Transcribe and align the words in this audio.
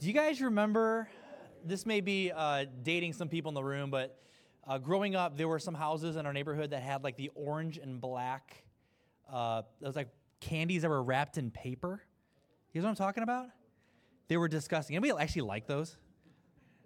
Do 0.00 0.06
you 0.06 0.12
guys 0.12 0.40
remember? 0.40 1.08
This 1.64 1.84
may 1.84 2.00
be 2.00 2.30
uh, 2.30 2.66
dating 2.84 3.14
some 3.14 3.28
people 3.28 3.48
in 3.48 3.56
the 3.56 3.64
room, 3.64 3.90
but 3.90 4.16
uh, 4.64 4.78
growing 4.78 5.16
up, 5.16 5.36
there 5.36 5.48
were 5.48 5.58
some 5.58 5.74
houses 5.74 6.14
in 6.14 6.24
our 6.24 6.32
neighborhood 6.32 6.70
that 6.70 6.82
had 6.82 7.02
like 7.02 7.16
the 7.16 7.32
orange 7.34 7.78
and 7.78 8.00
black. 8.00 8.62
Uh, 9.32 9.62
it 9.80 9.86
was 9.86 9.96
like 9.96 10.06
candies 10.38 10.82
that 10.82 10.88
were 10.88 11.02
wrapped 11.02 11.36
in 11.36 11.50
paper. 11.50 12.00
You 12.72 12.80
know 12.80 12.86
what 12.86 12.90
I'm 12.90 12.96
talking 12.96 13.24
about? 13.24 13.46
They 14.28 14.36
were 14.36 14.46
disgusting. 14.46 14.94
Anybody 14.94 15.20
actually 15.20 15.42
like 15.42 15.66
those? 15.66 15.96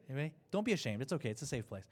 Anybody? 0.08 0.32
Don't 0.50 0.64
be 0.64 0.72
ashamed. 0.72 1.02
It's 1.02 1.12
okay. 1.12 1.29
It's 1.29 1.42
a 1.42 1.46
safe 1.46 1.68
place. 1.68 1.84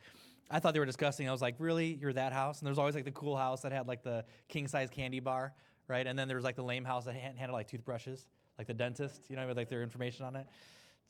I 0.51 0.59
thought 0.59 0.73
they 0.73 0.81
were 0.81 0.87
disgusting. 0.87 1.29
I 1.29 1.33
was 1.33 1.43
like, 1.43 1.57
really? 1.59 1.99
You're 2.01 2.15
that 2.15 2.33
house? 2.33 2.61
And 2.61 2.67
there's 2.67 2.79
always 2.79 2.95
like 2.95 3.05
the 3.05 3.11
cool 3.11 3.37
house 3.37 3.61
that 3.61 3.73
had 3.73 3.87
like 3.87 4.03
the 4.03 4.25
king 4.49 4.67
size 4.69 4.89
candy 4.89 5.21
bar, 5.21 5.53
right? 5.87 6.07
And 6.07 6.19
then 6.19 6.29
there 6.29 6.37
was 6.39 6.45
like 6.45 6.57
the 6.57 6.65
lame 6.65 6.85
house 6.87 7.05
that 7.05 7.15
had 7.15 7.51
like 7.51 7.69
toothbrushes, 7.69 8.27
like 8.57 8.67
the 8.67 8.75
dentist, 8.75 9.27
you 9.29 9.37
know, 9.37 9.47
with 9.47 9.59
like 9.59 9.69
their 9.69 9.83
information 9.83 10.25
on 10.25 10.35
it. 10.35 10.47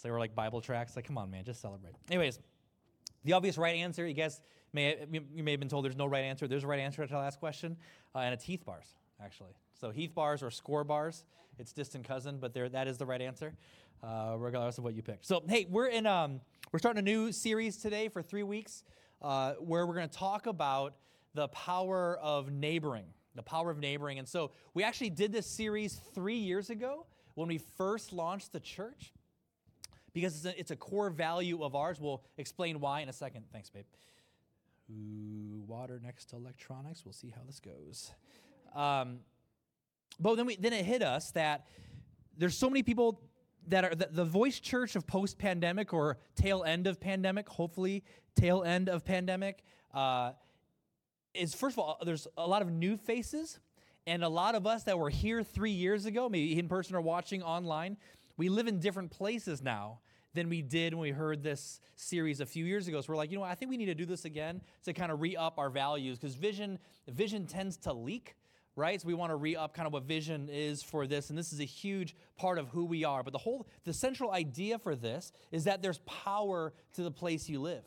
So 0.00 0.08
they 0.08 0.12
were 0.12 0.18
like 0.18 0.34
Bible 0.34 0.62
tracks. 0.62 0.96
Like, 0.96 1.06
come 1.06 1.18
on, 1.18 1.30
man, 1.30 1.44
just 1.44 1.60
celebrate. 1.60 1.92
Anyways, 2.08 2.38
the 3.24 3.34
obvious 3.34 3.58
right 3.58 3.76
answer, 3.76 4.06
you 4.06 4.14
guys 4.14 4.40
may 4.72 4.96
you 5.10 5.42
may 5.42 5.50
have 5.50 5.60
been 5.60 5.68
told 5.68 5.84
there's 5.84 5.96
no 5.96 6.06
right 6.06 6.24
answer. 6.24 6.48
There's 6.48 6.64
a 6.64 6.66
right 6.66 6.80
answer 6.80 7.06
to 7.06 7.12
the 7.12 7.18
last 7.18 7.38
question, 7.38 7.76
uh, 8.14 8.20
and 8.20 8.32
it's 8.32 8.44
Heath 8.44 8.64
bars 8.64 8.86
actually. 9.22 9.52
So 9.74 9.90
Heath 9.90 10.14
bars 10.14 10.42
or 10.42 10.48
Skor 10.48 10.86
bars. 10.86 11.24
It's 11.58 11.74
distant 11.74 12.08
cousin, 12.08 12.38
but 12.40 12.54
there 12.54 12.66
that 12.70 12.88
is 12.88 12.96
the 12.96 13.04
right 13.04 13.20
answer, 13.20 13.52
uh, 14.02 14.36
regardless 14.38 14.78
of 14.78 14.84
what 14.84 14.94
you 14.94 15.02
picked. 15.02 15.26
So 15.26 15.42
hey, 15.46 15.66
we're 15.68 15.88
in 15.88 16.06
um, 16.06 16.40
we're 16.72 16.78
starting 16.78 17.00
a 17.00 17.02
new 17.02 17.30
series 17.30 17.76
today 17.76 18.08
for 18.08 18.22
three 18.22 18.42
weeks, 18.42 18.84
uh, 19.20 19.52
where 19.54 19.86
we're 19.86 19.96
going 19.96 20.08
to 20.08 20.16
talk 20.16 20.46
about 20.46 20.94
the 21.34 21.48
power 21.48 22.18
of 22.22 22.50
neighboring, 22.50 23.04
the 23.34 23.42
power 23.42 23.70
of 23.70 23.78
neighboring. 23.78 24.18
And 24.18 24.26
so 24.26 24.52
we 24.72 24.82
actually 24.82 25.10
did 25.10 25.30
this 25.30 25.46
series 25.46 26.00
three 26.14 26.38
years 26.38 26.70
ago 26.70 27.04
when 27.34 27.48
we 27.48 27.58
first 27.58 28.14
launched 28.14 28.52
the 28.52 28.60
church 28.60 29.12
because 30.12 30.36
it's 30.36 30.44
a, 30.46 30.60
it's 30.60 30.70
a 30.70 30.76
core 30.76 31.10
value 31.10 31.62
of 31.62 31.74
ours. 31.74 32.00
We'll 32.00 32.22
explain 32.38 32.80
why 32.80 33.00
in 33.00 33.08
a 33.08 33.12
second. 33.12 33.44
Thanks, 33.52 33.70
babe. 33.70 33.84
Ooh, 34.90 35.62
water 35.66 36.00
next 36.02 36.26
to 36.30 36.36
electronics. 36.36 37.04
We'll 37.04 37.12
see 37.12 37.32
how 37.34 37.42
this 37.46 37.60
goes. 37.60 38.12
Um, 38.74 39.20
but 40.18 40.34
then, 40.34 40.46
we, 40.46 40.56
then 40.56 40.72
it 40.72 40.84
hit 40.84 41.02
us 41.02 41.30
that 41.32 41.66
there's 42.36 42.56
so 42.56 42.68
many 42.68 42.82
people 42.82 43.20
that 43.68 43.84
are 43.84 43.94
the, 43.94 44.08
the 44.10 44.24
voice 44.24 44.58
church 44.58 44.96
of 44.96 45.06
post 45.06 45.38
pandemic 45.38 45.92
or 45.92 46.18
tail 46.34 46.64
end 46.64 46.86
of 46.86 47.00
pandemic, 47.00 47.48
hopefully, 47.48 48.02
tail 48.34 48.62
end 48.62 48.88
of 48.88 49.04
pandemic, 49.04 49.62
uh, 49.94 50.32
is 51.34 51.54
first 51.54 51.74
of 51.74 51.78
all, 51.78 51.98
there's 52.04 52.26
a 52.36 52.46
lot 52.46 52.62
of 52.62 52.70
new 52.70 52.96
faces. 52.96 53.60
And 54.06 54.24
a 54.24 54.28
lot 54.28 54.54
of 54.54 54.66
us 54.66 54.84
that 54.84 54.98
were 54.98 55.10
here 55.10 55.42
three 55.44 55.70
years 55.70 56.06
ago, 56.06 56.28
maybe 56.28 56.58
in 56.58 56.68
person 56.68 56.96
or 56.96 57.00
watching 57.00 57.42
online, 57.42 57.96
we 58.36 58.48
live 58.48 58.68
in 58.68 58.80
different 58.80 59.10
places 59.10 59.62
now 59.62 60.00
than 60.32 60.48
we 60.48 60.62
did 60.62 60.94
when 60.94 61.02
we 61.02 61.10
heard 61.10 61.42
this 61.42 61.80
series 61.96 62.40
a 62.40 62.46
few 62.46 62.64
years 62.64 62.86
ago. 62.86 63.00
So 63.00 63.12
we're 63.12 63.16
like, 63.16 63.30
you 63.30 63.36
know, 63.36 63.42
what? 63.42 63.50
I 63.50 63.54
think 63.54 63.70
we 63.70 63.76
need 63.76 63.86
to 63.86 63.94
do 63.94 64.06
this 64.06 64.24
again 64.24 64.60
to 64.84 64.92
kind 64.92 65.10
of 65.10 65.20
re-up 65.20 65.58
our 65.58 65.70
values 65.70 66.18
because 66.18 66.36
vision 66.36 66.78
vision 67.08 67.46
tends 67.46 67.76
to 67.78 67.92
leak, 67.92 68.36
right? 68.76 69.00
So 69.00 69.08
we 69.08 69.14
want 69.14 69.30
to 69.30 69.36
re-up 69.36 69.74
kind 69.74 69.86
of 69.86 69.92
what 69.92 70.04
vision 70.04 70.48
is 70.48 70.82
for 70.82 71.06
this, 71.06 71.30
and 71.30 71.38
this 71.38 71.52
is 71.52 71.60
a 71.60 71.64
huge 71.64 72.14
part 72.36 72.58
of 72.58 72.68
who 72.68 72.84
we 72.84 73.04
are. 73.04 73.22
But 73.24 73.32
the 73.32 73.38
whole 73.38 73.66
the 73.84 73.92
central 73.92 74.30
idea 74.30 74.78
for 74.78 74.94
this 74.94 75.32
is 75.50 75.64
that 75.64 75.82
there's 75.82 75.98
power 75.98 76.72
to 76.94 77.02
the 77.02 77.10
place 77.10 77.48
you 77.48 77.60
live. 77.60 77.82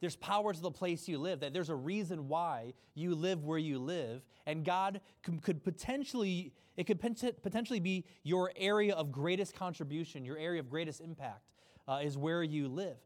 There's 0.00 0.14
power 0.14 0.52
to 0.52 0.60
the 0.60 0.70
place 0.70 1.08
you 1.08 1.18
live, 1.18 1.40
that 1.40 1.52
there's 1.52 1.70
a 1.70 1.74
reason 1.74 2.28
why 2.28 2.74
you 2.94 3.16
live 3.16 3.44
where 3.44 3.58
you 3.58 3.80
live, 3.80 4.24
and 4.46 4.64
God 4.64 5.00
could 5.42 5.64
potentially, 5.64 6.52
it 6.78 6.86
could 6.86 7.00
potentially 7.00 7.80
be 7.80 8.04
your 8.22 8.52
area 8.56 8.94
of 8.94 9.10
greatest 9.10 9.52
contribution, 9.56 10.24
your 10.24 10.38
area 10.38 10.60
of 10.60 10.70
greatest 10.70 11.00
impact 11.00 11.42
uh, 11.88 11.98
is 12.04 12.16
where 12.16 12.40
you 12.40 12.68
live. 12.68 12.96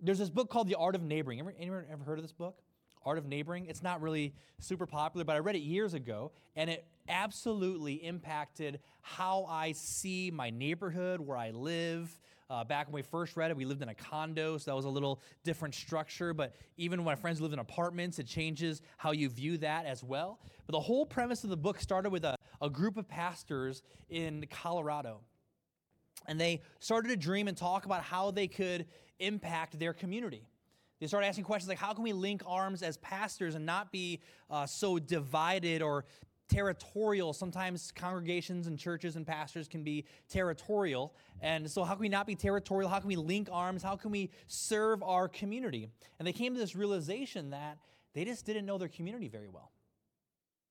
There's 0.00 0.18
this 0.18 0.30
book 0.30 0.48
called 0.48 0.68
The 0.68 0.76
Art 0.76 0.94
of 0.94 1.02
Neighboring. 1.02 1.38
Ever, 1.38 1.54
anyone 1.60 1.84
ever 1.92 2.02
heard 2.02 2.18
of 2.18 2.24
this 2.24 2.32
book? 2.32 2.56
Art 3.04 3.18
of 3.18 3.26
Neighboring. 3.26 3.66
It's 3.66 3.82
not 3.82 4.00
really 4.00 4.32
super 4.58 4.86
popular, 4.86 5.24
but 5.24 5.36
I 5.36 5.40
read 5.40 5.54
it 5.54 5.60
years 5.60 5.92
ago, 5.92 6.32
and 6.56 6.70
it 6.70 6.86
absolutely 7.10 7.94
impacted 7.94 8.80
how 9.02 9.44
I 9.50 9.72
see 9.72 10.30
my 10.30 10.48
neighborhood, 10.48 11.20
where 11.20 11.36
I 11.36 11.50
live, 11.50 12.18
uh, 12.50 12.64
back 12.64 12.88
when 12.88 12.94
we 12.94 13.02
first 13.02 13.36
read 13.36 13.50
it, 13.50 13.56
we 13.56 13.64
lived 13.64 13.80
in 13.80 13.88
a 13.90 13.94
condo, 13.94 14.58
so 14.58 14.70
that 14.70 14.74
was 14.74 14.84
a 14.84 14.90
little 14.90 15.20
different 15.44 15.74
structure. 15.74 16.34
But 16.34 16.56
even 16.76 16.98
when 16.98 17.06
my 17.06 17.20
friends 17.20 17.40
lived 17.40 17.54
in 17.54 17.60
apartments, 17.60 18.18
it 18.18 18.26
changes 18.26 18.82
how 18.96 19.12
you 19.12 19.28
view 19.28 19.58
that 19.58 19.86
as 19.86 20.02
well. 20.02 20.40
But 20.66 20.72
the 20.72 20.80
whole 20.80 21.06
premise 21.06 21.44
of 21.44 21.50
the 21.50 21.56
book 21.56 21.80
started 21.80 22.10
with 22.10 22.24
a, 22.24 22.36
a 22.60 22.70
group 22.70 22.96
of 22.96 23.08
pastors 23.08 23.82
in 24.08 24.46
Colorado. 24.50 25.20
And 26.26 26.40
they 26.40 26.62
started 26.80 27.08
to 27.08 27.16
dream 27.16 27.48
and 27.48 27.56
talk 27.56 27.86
about 27.86 28.02
how 28.02 28.30
they 28.30 28.46
could 28.46 28.86
impact 29.18 29.78
their 29.78 29.92
community. 29.92 30.46
They 31.00 31.06
started 31.06 31.28
asking 31.28 31.44
questions 31.44 31.68
like, 31.68 31.78
how 31.78 31.94
can 31.94 32.04
we 32.04 32.12
link 32.12 32.42
arms 32.46 32.82
as 32.82 32.98
pastors 32.98 33.54
and 33.54 33.64
not 33.64 33.90
be 33.90 34.20
uh, 34.50 34.66
so 34.66 34.98
divided 34.98 35.80
or 35.80 36.04
territorial. 36.50 37.32
Sometimes 37.32 37.92
congregations 37.92 38.66
and 38.66 38.78
churches 38.78 39.16
and 39.16 39.26
pastors 39.26 39.68
can 39.68 39.82
be 39.82 40.04
territorial. 40.28 41.14
And 41.40 41.70
so, 41.70 41.84
how 41.84 41.94
can 41.94 42.02
we 42.02 42.08
not 42.08 42.26
be 42.26 42.34
territorial? 42.34 42.90
How 42.90 42.98
can 42.98 43.08
we 43.08 43.16
link 43.16 43.48
arms? 43.50 43.82
How 43.82 43.96
can 43.96 44.10
we 44.10 44.30
serve 44.48 45.02
our 45.02 45.28
community? 45.28 45.88
And 46.18 46.26
they 46.26 46.32
came 46.32 46.52
to 46.52 46.60
this 46.60 46.74
realization 46.76 47.50
that 47.50 47.78
they 48.12 48.24
just 48.24 48.44
didn't 48.44 48.66
know 48.66 48.76
their 48.76 48.88
community 48.88 49.28
very 49.28 49.48
well. 49.48 49.70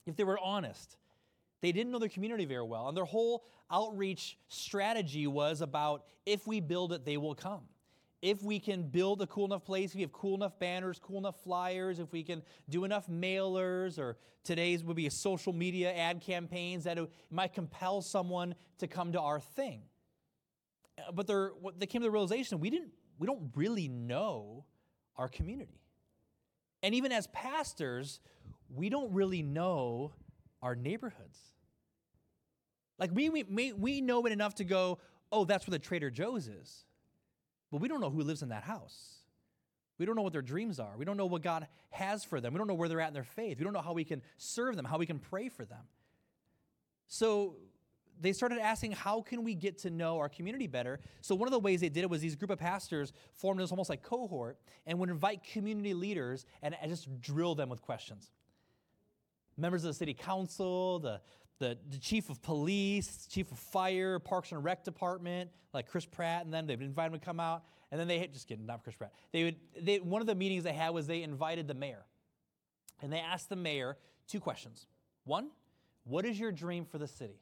If 0.05 0.15
they 0.15 0.23
were 0.23 0.39
honest, 0.39 0.97
they 1.61 1.71
didn't 1.71 1.91
know 1.91 1.99
their 1.99 2.09
community 2.09 2.45
very 2.45 2.63
well. 2.63 2.87
And 2.87 2.95
their 2.97 3.05
whole 3.05 3.45
outreach 3.71 4.37
strategy 4.47 5.27
was 5.27 5.61
about 5.61 6.05
if 6.25 6.47
we 6.47 6.59
build 6.59 6.93
it, 6.93 7.05
they 7.05 7.17
will 7.17 7.35
come 7.35 7.61
if 8.21 8.43
we 8.43 8.59
can 8.59 8.83
build 8.83 9.21
a 9.21 9.27
cool 9.27 9.45
enough 9.45 9.63
place, 9.63 9.91
if 9.91 9.95
we 9.95 10.01
have 10.01 10.11
cool 10.11 10.35
enough 10.35 10.59
banners, 10.59 10.99
cool 10.99 11.17
enough 11.17 11.41
flyers, 11.43 11.99
if 11.99 12.11
we 12.11 12.23
can 12.23 12.41
do 12.69 12.83
enough 12.83 13.07
mailers, 13.07 13.97
or 13.97 14.17
today's 14.43 14.83
would 14.83 14.95
be 14.95 15.07
a 15.07 15.11
social 15.11 15.53
media 15.53 15.93
ad 15.93 16.21
campaigns 16.21 16.83
that 16.83 16.97
might 17.31 17.53
compel 17.53 18.01
someone 18.01 18.55
to 18.77 18.87
come 18.87 19.13
to 19.13 19.21
our 19.21 19.39
thing. 19.39 19.81
Uh, 20.97 21.11
but 21.13 21.27
they 21.77 21.85
came 21.85 22.01
to 22.01 22.07
the 22.07 22.11
realization 22.11 22.59
we 22.59 22.69
didn't, 22.69 22.91
we 23.19 23.25
don't 23.25 23.51
really 23.55 23.87
know 23.87 24.65
our 25.15 25.29
community. 25.29 25.79
And 26.83 26.93
even 26.95 27.11
as 27.11 27.27
pastors, 27.27 28.19
we 28.69 28.89
don't 28.89 29.13
really 29.13 29.41
know 29.41 30.13
our 30.61 30.75
neighborhoods. 30.75 31.39
Like 32.97 33.11
we, 33.13 33.29
we, 33.29 33.73
we 33.73 34.01
know 34.01 34.25
it 34.25 34.31
enough 34.31 34.55
to 34.55 34.63
go, 34.63 34.99
oh, 35.31 35.45
that's 35.45 35.65
where 35.67 35.71
the 35.71 35.79
Trader 35.79 36.09
Joe's 36.09 36.47
is. 36.47 36.85
But 37.71 37.81
we 37.81 37.87
don't 37.87 38.01
know 38.01 38.09
who 38.09 38.21
lives 38.21 38.41
in 38.41 38.49
that 38.49 38.63
house. 38.63 39.15
We 39.97 40.05
don't 40.05 40.15
know 40.15 40.21
what 40.21 40.33
their 40.33 40.41
dreams 40.41 40.79
are. 40.79 40.95
We 40.97 41.05
don't 41.05 41.17
know 41.17 41.25
what 41.25 41.41
God 41.41 41.67
has 41.91 42.23
for 42.23 42.39
them. 42.39 42.53
We 42.53 42.57
don't 42.57 42.67
know 42.67 42.73
where 42.73 42.87
they're 42.89 43.01
at 43.01 43.09
in 43.09 43.13
their 43.13 43.23
faith. 43.23 43.57
We 43.57 43.63
don't 43.63 43.73
know 43.73 43.81
how 43.81 43.93
we 43.93 44.05
can 44.05 44.21
serve 44.37 44.75
them, 44.75 44.85
how 44.85 44.97
we 44.97 45.05
can 45.05 45.19
pray 45.19 45.49
for 45.49 45.65
them. 45.65 45.83
So 47.07 47.57
they 48.19 48.33
started 48.33 48.59
asking, 48.59 48.93
how 48.93 49.21
can 49.21 49.43
we 49.43 49.55
get 49.55 49.77
to 49.79 49.89
know 49.89 50.17
our 50.19 50.29
community 50.29 50.67
better? 50.67 50.99
So 51.21 51.35
one 51.35 51.47
of 51.47 51.51
the 51.51 51.59
ways 51.59 51.81
they 51.81 51.89
did 51.89 52.03
it 52.03 52.09
was 52.09 52.21
these 52.21 52.35
group 52.35 52.49
of 52.49 52.59
pastors 52.59 53.13
formed 53.33 53.59
this 53.59 53.71
almost 53.71 53.89
like 53.89 54.03
cohort 54.03 54.57
and 54.85 54.99
would 54.99 55.09
invite 55.09 55.43
community 55.43 55.93
leaders 55.93 56.45
and 56.61 56.75
just 56.87 57.21
drill 57.21 57.55
them 57.55 57.69
with 57.69 57.81
questions. 57.81 58.31
Members 59.59 59.83
of 59.83 59.89
the 59.89 59.93
city 59.93 60.13
council, 60.13 60.99
the 60.99 61.21
the, 61.59 61.77
the 61.91 61.97
chief 61.97 62.29
of 62.29 62.41
police, 62.41 63.27
chief 63.29 63.51
of 63.51 63.59
fire, 63.59 64.17
parks 64.17 64.51
and 64.51 64.63
rec 64.63 64.85
department, 64.85 65.51
like 65.73 65.87
Chris 65.87 66.05
Pratt, 66.05 66.45
and 66.45 66.53
then 66.53 66.65
they'd 66.65 66.81
invite 66.81 67.07
him 67.07 67.19
to 67.19 67.25
come 67.25 67.39
out. 67.39 67.63
And 67.91 67.99
then 67.99 68.07
they 68.07 68.17
hit, 68.17 68.33
just 68.33 68.47
kidding, 68.47 68.65
not 68.65 68.83
Chris 68.83 68.95
Pratt. 68.95 69.11
They 69.31 69.43
would 69.43 69.55
they, 69.79 69.99
one 69.99 70.21
of 70.21 70.27
the 70.27 70.35
meetings 70.35 70.63
they 70.63 70.73
had 70.73 70.91
was 70.91 71.05
they 71.05 71.21
invited 71.21 71.67
the 71.67 71.73
mayor, 71.73 72.05
and 73.01 73.11
they 73.11 73.19
asked 73.19 73.49
the 73.49 73.55
mayor 73.55 73.97
two 74.27 74.39
questions. 74.39 74.87
One, 75.25 75.49
what 76.05 76.25
is 76.25 76.39
your 76.39 76.51
dream 76.51 76.85
for 76.85 76.97
the 76.97 77.07
city? 77.07 77.41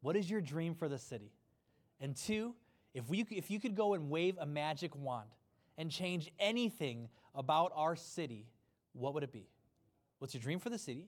What 0.00 0.16
is 0.16 0.28
your 0.28 0.40
dream 0.40 0.74
for 0.74 0.88
the 0.88 0.98
city? 0.98 1.30
And 2.00 2.16
two, 2.16 2.54
if 2.94 3.08
we 3.08 3.24
if 3.30 3.50
you 3.50 3.60
could 3.60 3.76
go 3.76 3.94
and 3.94 4.10
wave 4.10 4.36
a 4.40 4.46
magic 4.46 4.96
wand 4.96 5.28
and 5.78 5.90
change 5.90 6.30
anything 6.38 7.08
about 7.34 7.70
our 7.76 7.94
city, 7.94 8.46
what 8.92 9.14
would 9.14 9.22
it 9.22 9.32
be? 9.32 9.46
What's 10.18 10.34
your 10.34 10.42
dream 10.42 10.58
for 10.58 10.70
the 10.70 10.78
city? 10.78 11.06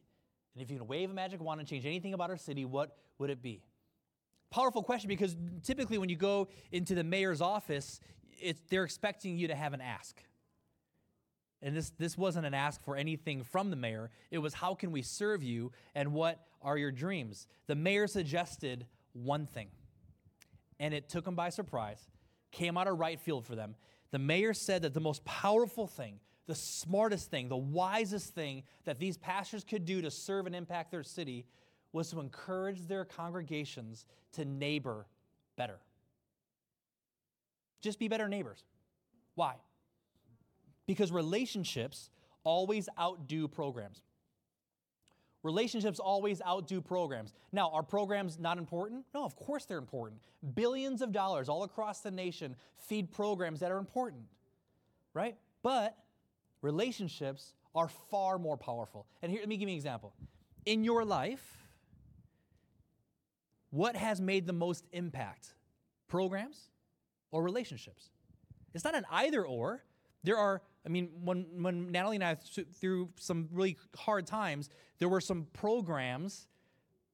And 0.55 0.63
if 0.63 0.71
you 0.71 0.79
can 0.79 0.87
wave 0.87 1.11
a 1.11 1.15
magic 1.15 1.41
wand 1.41 1.61
and 1.61 1.69
change 1.69 1.87
anything 1.87 2.15
about 2.15 2.31
our 2.31 2.37
city, 2.37 2.65
what 2.65 2.97
would 3.19 3.31
it 3.31 3.43
be? 3.43 3.63
Powerful 4.51 4.83
question 4.83 5.09
because 5.09 5.37
typically 5.63 5.99
when 5.99 6.09
you 6.09 6.17
go 6.17 6.49
into 6.73 6.95
the 6.95 7.05
mayor's 7.05 7.41
office, 7.41 8.01
they're 8.69 8.85
expecting 8.85 9.39
you 9.39 9.49
to 9.49 9.55
have 9.55 9.73
an 9.73 9.81
ask. 9.81 10.23
And 11.63 11.77
this, 11.77 11.91
this 11.91 12.19
wasn't 12.19 12.45
an 12.45 12.55
ask 12.55 12.83
for 12.83 12.97
anything 12.97 13.45
from 13.45 13.71
the 13.71 13.77
mayor. 13.77 14.11
It 14.31 14.39
was, 14.39 14.53
how 14.53 14.75
can 14.75 14.91
we 14.91 15.01
serve 15.01 15.43
you 15.43 15.73
and 15.95 16.13
what 16.13 16.41
are 16.61 16.77
your 16.77 16.91
dreams? 16.91 17.47
The 17.67 17.77
mayor 17.77 18.07
suggested 18.07 18.87
one 19.13 19.47
thing, 19.47 19.69
and 20.81 20.93
it 20.93 21.09
took 21.09 21.25
them 21.25 21.37
by 21.37 21.51
surprise, 21.51 22.11
came 22.51 22.77
out 22.77 22.89
of 22.89 22.99
right 22.99 23.21
field 23.21 23.47
for 23.47 23.55
them. 23.55 23.77
The 24.11 24.19
mayor 24.19 24.53
said 24.53 24.83
that 24.83 24.93
the 24.93 25.01
most 25.01 25.25
powerful 25.25 25.87
thing 25.87 26.19
the 26.47 26.55
smartest 26.55 27.31
thing, 27.31 27.49
the 27.49 27.57
wisest 27.57 28.35
thing 28.35 28.65
that 28.85 28.99
these 28.99 29.17
pastors 29.17 29.65
could 29.65 29.85
do 29.85 30.03
to 30.03 30.11
serve 30.11 30.47
and 30.47 30.55
impact 30.55 30.91
their 30.91 31.03
city 31.03 31.47
was 31.93 32.11
to 32.11 32.21
encourage 32.21 32.87
their 32.89 33.05
congregations 33.05 34.07
to 34.33 34.45
neighbor 34.45 35.07
better. 35.57 35.79
Just 37.81 37.99
be 37.99 38.09
better 38.09 38.29
neighbors. 38.29 38.65
Why? 39.35 39.57
Because 40.87 41.13
relationships 41.13 42.11
always 42.45 42.89
outdo 42.99 43.49
programs. 43.49 44.03
Relationships 45.43 45.99
always 45.99 46.41
outdo 46.47 46.81
programs. 46.81 47.33
Now, 47.51 47.71
are 47.73 47.83
programs 47.83 48.39
not 48.39 48.59
important? 48.59 49.05
No, 49.13 49.25
of 49.25 49.35
course 49.35 49.65
they're 49.65 49.79
important. 49.79 50.21
Billions 50.55 51.03
of 51.03 51.11
dollars 51.11 51.49
all 51.49 51.65
across 51.65 52.01
the 52.01 52.13
nation 52.13 52.55
feed 52.77 53.11
programs 53.11 53.61
that 53.61 53.73
are 53.73 53.79
important, 53.79 54.23
right? 55.15 55.37
But 55.63 55.97
relationships 56.63 57.53
are 57.75 57.89
far 57.89 58.39
more 58.39 58.57
powerful. 58.57 59.07
And 59.21 59.31
here, 59.31 59.41
let 59.41 59.49
me 59.49 59.57
give 59.57 59.69
you 59.69 59.75
an 59.75 59.77
example. 59.77 60.15
In 60.65 60.85
your 60.85 61.05
life, 61.05 61.59
what 63.71 63.97
has 63.97 64.21
made 64.21 64.47
the 64.47 64.53
most 64.53 64.87
impact? 64.93 65.55
Programs 66.09 66.71
or 67.31 67.43
relationships? 67.43 68.11
It's 68.75 68.85
not 68.85 68.95
an 68.95 69.05
either 69.11 69.45
or. 69.45 69.83
There 70.25 70.37
are, 70.37 70.63
I 70.87 70.89
mean, 70.89 71.11
when, 71.25 71.47
when 71.63 71.91
Natalie 71.91 72.17
and 72.17 72.25
I 72.25 72.37
through 72.81 73.11
some 73.17 73.49
really 73.51 73.77
hard 73.97 74.27
times, 74.27 74.71
there 74.99 75.09
were 75.09 75.21
some 75.21 75.47
programs 75.53 76.47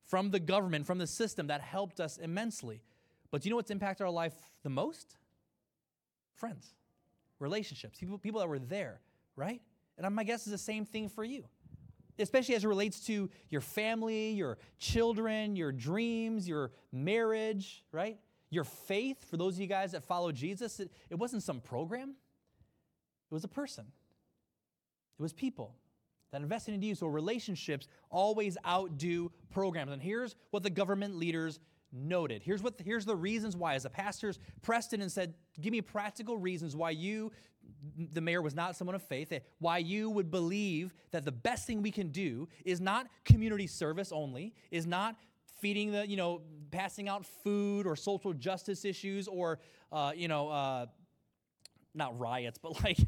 from 0.05 0.31
the 0.31 0.41
government, 0.41 0.87
from 0.87 0.99
the 0.99 1.07
system 1.07 1.47
that 1.47 1.61
helped 1.61 2.01
us 2.01 2.19
immensely. 2.19 2.83
But 3.31 3.43
do 3.43 3.49
you 3.49 3.51
know 3.51 3.57
what's 3.57 3.71
impacted 3.71 4.05
our 4.05 4.13
life 4.13 4.35
the 4.63 4.71
most? 4.71 5.17
Friends, 6.35 6.75
relationships, 7.39 7.99
people, 7.99 8.19
people 8.19 8.41
that 8.41 8.49
were 8.49 8.59
there, 8.59 9.01
right? 9.39 9.63
And 9.97 10.15
my 10.15 10.25
guess 10.25 10.47
is 10.47 10.53
the 10.53 10.59
same 10.59 10.85
thing 10.85 11.09
for 11.09 11.25
you, 11.25 11.45
especially 12.19 12.57
as 12.57 12.65
it 12.65 12.69
relates 12.69 13.01
to 13.07 13.31
your 13.49 13.61
family, 13.61 14.31
your 14.31 14.59
children, 14.79 15.57
your 15.57 15.73
dreams, 15.73 16.49
your 16.49 16.73
marriage, 16.93 17.85
right? 17.93 18.19
Your 18.51 18.65
faith, 18.65 19.25
for 19.31 19.37
those 19.37 19.55
of 19.55 19.61
you 19.61 19.67
guys 19.67 19.93
that 19.93 20.05
follow 20.05 20.33
Jesus, 20.33 20.81
it, 20.81 20.91
it 21.09 21.15
wasn't 21.15 21.43
some 21.43 21.61
program, 21.61 22.11
it 23.31 23.35
was 23.35 23.45
a 23.45 23.49
person, 23.49 23.87
it 25.19 25.23
was 25.23 25.33
people 25.33 25.75
that 26.33 26.43
invested 26.43 26.75
into 26.75 26.87
you. 26.87 26.95
So 26.95 27.07
relationships 27.07 27.87
always 28.11 28.57
outdo 28.67 29.31
programs. 29.51 29.93
And 29.93 30.03
here's 30.03 30.35
what 30.51 30.63
the 30.63 30.71
government 30.71 31.17
leaders 31.17 31.61
noted. 31.93 32.43
Here's 32.43 32.63
what 32.63 32.75
here's 32.85 33.05
the 33.05 33.17
reasons 33.17 33.57
why. 33.57 33.75
As 33.75 33.85
the 33.85 33.91
pastors 33.91 34.39
pressed 34.63 34.93
in 34.93 35.01
and 35.01 35.11
said, 35.11 35.35
"Give 35.61 35.73
me 35.73 35.81
practical 35.81 36.37
reasons 36.37 36.77
why 36.77 36.91
you, 36.91 37.33
the 38.13 38.21
mayor, 38.21 38.43
was 38.43 38.55
not 38.55 38.77
someone 38.77 38.95
of 38.95 39.03
faith. 39.03 39.33
Why 39.59 39.79
you 39.79 40.11
would 40.11 40.31
believe 40.31 40.95
that 41.11 41.25
the 41.25 41.33
best 41.33 41.67
thing 41.67 41.83
we 41.83 41.91
can 41.91 42.09
do 42.09 42.49
is 42.65 42.81
not 42.81 43.07
community 43.25 43.67
service 43.67 44.13
only, 44.13 44.55
is 44.71 44.87
not 44.87 45.17
feeding 45.61 45.93
the, 45.93 46.09
you 46.09 46.17
know, 46.17 46.43
passing 46.71 47.09
out 47.09 47.27
food 47.27 47.87
or 47.87 47.97
social 47.97 48.33
justice 48.33 48.85
issues 48.85 49.29
or, 49.29 49.59
uh, 49.93 50.13
you 50.15 50.29
know, 50.29 50.49
uh, 50.49 50.87
not 51.95 52.19
riots, 52.19 52.59
but 52.59 52.83
like, 52.85 52.99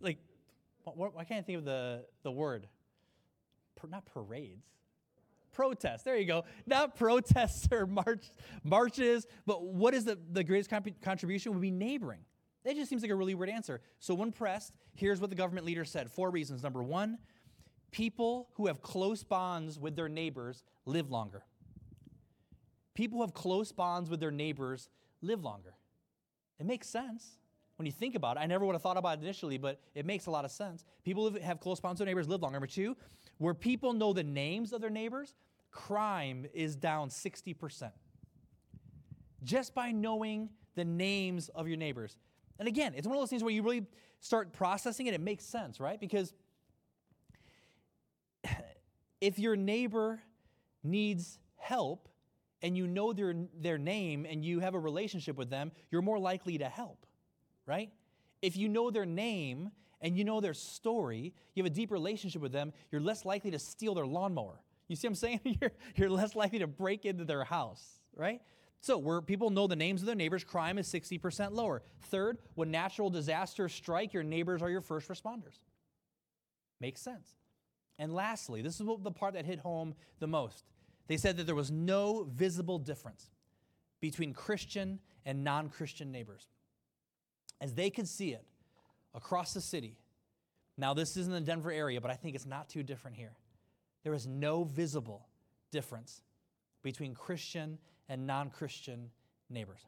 like, 0.00 0.18
why 0.84 1.24
can't 1.24 1.38
I 1.38 1.42
think 1.42 1.58
of 1.58 1.64
the 1.64 2.04
the 2.22 2.32
word. 2.32 2.66
not 3.88 4.06
parades 4.06 4.70
protests. 5.52 6.02
There 6.04 6.16
you 6.16 6.26
go. 6.26 6.44
Not 6.66 6.96
protests 6.96 7.68
or 7.70 7.86
march, 7.86 8.30
marches, 8.64 9.26
but 9.46 9.62
what 9.62 9.94
is 9.94 10.04
the, 10.04 10.18
the 10.32 10.44
greatest 10.44 10.70
comp- 10.70 11.00
contribution 11.02 11.52
would 11.52 11.60
be 11.60 11.70
neighboring. 11.70 12.20
That 12.64 12.76
just 12.76 12.90
seems 12.90 13.02
like 13.02 13.10
a 13.10 13.14
really 13.14 13.34
weird 13.34 13.50
answer. 13.50 13.80
So, 13.98 14.14
when 14.14 14.32
pressed, 14.32 14.74
here's 14.94 15.20
what 15.20 15.30
the 15.30 15.36
government 15.36 15.66
leader 15.66 15.84
said 15.84 16.10
four 16.10 16.30
reasons. 16.30 16.62
Number 16.62 16.82
one, 16.82 17.18
people 17.90 18.48
who 18.54 18.66
have 18.66 18.82
close 18.82 19.22
bonds 19.22 19.78
with 19.78 19.96
their 19.96 20.08
neighbors 20.08 20.62
live 20.84 21.10
longer. 21.10 21.44
People 22.94 23.18
who 23.18 23.22
have 23.22 23.34
close 23.34 23.72
bonds 23.72 24.10
with 24.10 24.20
their 24.20 24.30
neighbors 24.30 24.88
live 25.22 25.42
longer. 25.42 25.74
It 26.58 26.66
makes 26.66 26.88
sense 26.88 27.38
when 27.76 27.86
you 27.86 27.92
think 27.92 28.14
about 28.14 28.36
it. 28.36 28.40
I 28.40 28.46
never 28.46 28.66
would 28.66 28.74
have 28.74 28.82
thought 28.82 28.98
about 28.98 29.18
it 29.18 29.22
initially, 29.22 29.56
but 29.56 29.80
it 29.94 30.04
makes 30.04 30.26
a 30.26 30.30
lot 30.30 30.44
of 30.44 30.50
sense. 30.50 30.84
People 31.02 31.30
who 31.30 31.38
have 31.38 31.60
close 31.60 31.80
bonds 31.80 31.98
with 31.98 32.06
their 32.06 32.14
neighbors 32.14 32.28
live 32.28 32.42
longer. 32.42 32.56
Number 32.56 32.66
two, 32.66 32.94
where 33.38 33.54
people 33.54 33.94
know 33.94 34.12
the 34.12 34.22
names 34.22 34.74
of 34.74 34.82
their 34.82 34.90
neighbors, 34.90 35.34
crime 35.70 36.46
is 36.52 36.76
down 36.76 37.08
60%. 37.08 37.90
Just 39.42 39.74
by 39.74 39.92
knowing 39.92 40.50
the 40.74 40.84
names 40.84 41.48
of 41.50 41.68
your 41.68 41.78
neighbors. 41.78 42.16
And 42.60 42.68
again, 42.68 42.92
it's 42.94 43.06
one 43.06 43.16
of 43.16 43.22
those 43.22 43.30
things 43.30 43.42
where 43.42 43.52
you 43.52 43.62
really 43.62 43.86
start 44.20 44.52
processing 44.52 45.06
it, 45.06 45.14
it 45.14 45.20
makes 45.20 45.44
sense, 45.46 45.80
right? 45.80 45.98
Because 45.98 46.34
if 49.20 49.38
your 49.38 49.56
neighbor 49.56 50.20
needs 50.84 51.38
help 51.56 52.08
and 52.62 52.76
you 52.76 52.86
know 52.86 53.14
their, 53.14 53.34
their 53.58 53.78
name 53.78 54.26
and 54.28 54.44
you 54.44 54.60
have 54.60 54.74
a 54.74 54.78
relationship 54.78 55.36
with 55.36 55.48
them, 55.48 55.72
you're 55.90 56.02
more 56.02 56.18
likely 56.18 56.58
to 56.58 56.68
help, 56.68 57.06
right? 57.64 57.90
If 58.42 58.58
you 58.58 58.68
know 58.68 58.90
their 58.90 59.06
name 59.06 59.70
and 60.02 60.14
you 60.14 60.24
know 60.24 60.42
their 60.42 60.54
story, 60.54 61.32
you 61.54 61.62
have 61.62 61.72
a 61.72 61.74
deep 61.74 61.90
relationship 61.90 62.42
with 62.42 62.52
them, 62.52 62.74
you're 62.92 63.00
less 63.00 63.24
likely 63.24 63.50
to 63.52 63.58
steal 63.58 63.94
their 63.94 64.06
lawnmower. 64.06 64.60
You 64.86 64.96
see 64.96 65.08
what 65.08 65.12
I'm 65.12 65.14
saying? 65.14 65.40
you're, 65.60 65.72
you're 65.96 66.10
less 66.10 66.36
likely 66.36 66.58
to 66.58 66.66
break 66.66 67.06
into 67.06 67.24
their 67.24 67.42
house, 67.44 68.00
right? 68.14 68.42
So, 68.82 68.96
where 68.96 69.20
people 69.20 69.50
know 69.50 69.66
the 69.66 69.76
names 69.76 70.00
of 70.00 70.06
their 70.06 70.14
neighbors, 70.14 70.42
crime 70.42 70.78
is 70.78 70.88
60% 70.88 71.52
lower. 71.52 71.82
Third, 72.04 72.38
when 72.54 72.70
natural 72.70 73.10
disasters 73.10 73.74
strike, 73.74 74.14
your 74.14 74.22
neighbors 74.22 74.62
are 74.62 74.70
your 74.70 74.80
first 74.80 75.08
responders. 75.08 75.58
Makes 76.80 77.02
sense. 77.02 77.36
And 77.98 78.14
lastly, 78.14 78.62
this 78.62 78.80
is 78.80 78.86
the 79.02 79.10
part 79.10 79.34
that 79.34 79.44
hit 79.44 79.58
home 79.58 79.94
the 80.18 80.26
most. 80.26 80.64
They 81.08 81.18
said 81.18 81.36
that 81.36 81.44
there 81.44 81.54
was 81.54 81.70
no 81.70 82.26
visible 82.32 82.78
difference 82.78 83.28
between 84.00 84.32
Christian 84.32 84.98
and 85.26 85.44
non 85.44 85.68
Christian 85.68 86.10
neighbors. 86.10 86.48
As 87.60 87.74
they 87.74 87.90
could 87.90 88.08
see 88.08 88.32
it 88.32 88.46
across 89.14 89.52
the 89.52 89.60
city. 89.60 89.98
Now, 90.78 90.94
this 90.94 91.18
isn't 91.18 91.32
the 91.32 91.40
Denver 91.40 91.70
area, 91.70 92.00
but 92.00 92.10
I 92.10 92.14
think 92.14 92.34
it's 92.34 92.46
not 92.46 92.70
too 92.70 92.82
different 92.82 93.16
here. 93.18 93.32
There 94.02 94.14
is 94.14 94.26
no 94.26 94.64
visible 94.64 95.28
difference 95.70 96.22
between 96.82 97.14
Christian 97.14 97.78
and 98.10 98.26
non 98.26 98.50
Christian 98.50 99.10
neighbors. 99.48 99.86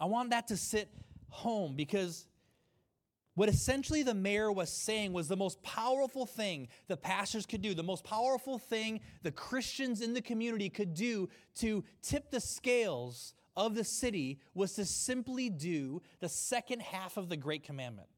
I 0.00 0.06
want 0.06 0.30
that 0.30 0.48
to 0.48 0.56
sit 0.56 0.88
home 1.28 1.76
because 1.76 2.26
what 3.34 3.50
essentially 3.50 4.02
the 4.02 4.14
mayor 4.14 4.50
was 4.50 4.70
saying 4.70 5.12
was 5.12 5.28
the 5.28 5.36
most 5.36 5.62
powerful 5.62 6.24
thing 6.24 6.68
the 6.88 6.96
pastors 6.96 7.44
could 7.44 7.60
do, 7.60 7.74
the 7.74 7.82
most 7.82 8.02
powerful 8.02 8.58
thing 8.58 9.00
the 9.22 9.30
Christians 9.30 10.00
in 10.00 10.14
the 10.14 10.22
community 10.22 10.70
could 10.70 10.94
do 10.94 11.28
to 11.56 11.84
tip 12.02 12.30
the 12.30 12.40
scales 12.40 13.34
of 13.54 13.74
the 13.74 13.84
city 13.84 14.40
was 14.54 14.72
to 14.74 14.86
simply 14.86 15.50
do 15.50 16.02
the 16.20 16.28
second 16.30 16.80
half 16.80 17.18
of 17.18 17.28
the 17.28 17.36
Great 17.36 17.62
Commandment. 17.62 18.08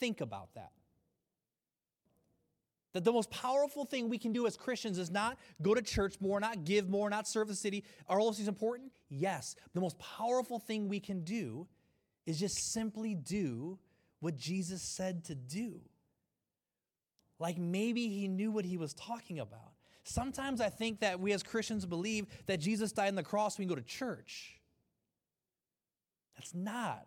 Think 0.00 0.20
about 0.20 0.54
that. 0.54 0.72
That 2.92 3.04
the 3.04 3.12
most 3.12 3.30
powerful 3.30 3.84
thing 3.84 4.08
we 4.08 4.18
can 4.18 4.32
do 4.32 4.46
as 4.46 4.56
Christians 4.56 4.98
is 4.98 5.10
not 5.10 5.38
go 5.62 5.74
to 5.74 5.80
church 5.80 6.16
more, 6.20 6.38
not 6.40 6.64
give 6.64 6.90
more, 6.90 7.08
not 7.08 7.26
serve 7.26 7.48
the 7.48 7.54
city. 7.54 7.84
Are 8.08 8.20
all 8.20 8.26
those 8.26 8.36
things 8.36 8.48
important? 8.48 8.92
Yes. 9.08 9.56
The 9.72 9.80
most 9.80 9.98
powerful 9.98 10.58
thing 10.58 10.88
we 10.88 11.00
can 11.00 11.24
do 11.24 11.66
is 12.26 12.38
just 12.38 12.72
simply 12.72 13.14
do 13.14 13.78
what 14.20 14.36
Jesus 14.36 14.82
said 14.82 15.24
to 15.24 15.34
do. 15.34 15.80
Like 17.38 17.58
maybe 17.58 18.08
he 18.08 18.28
knew 18.28 18.52
what 18.52 18.64
he 18.64 18.76
was 18.76 18.94
talking 18.94 19.40
about. 19.40 19.72
Sometimes 20.04 20.60
I 20.60 20.68
think 20.68 21.00
that 21.00 21.18
we 21.20 21.32
as 21.32 21.42
Christians 21.42 21.86
believe 21.86 22.26
that 22.46 22.60
Jesus 22.60 22.92
died 22.92 23.08
on 23.08 23.14
the 23.14 23.22
cross, 23.22 23.58
we 23.58 23.64
can 23.64 23.70
go 23.70 23.74
to 23.74 23.86
church. 23.86 24.60
That's 26.36 26.54
not. 26.54 27.06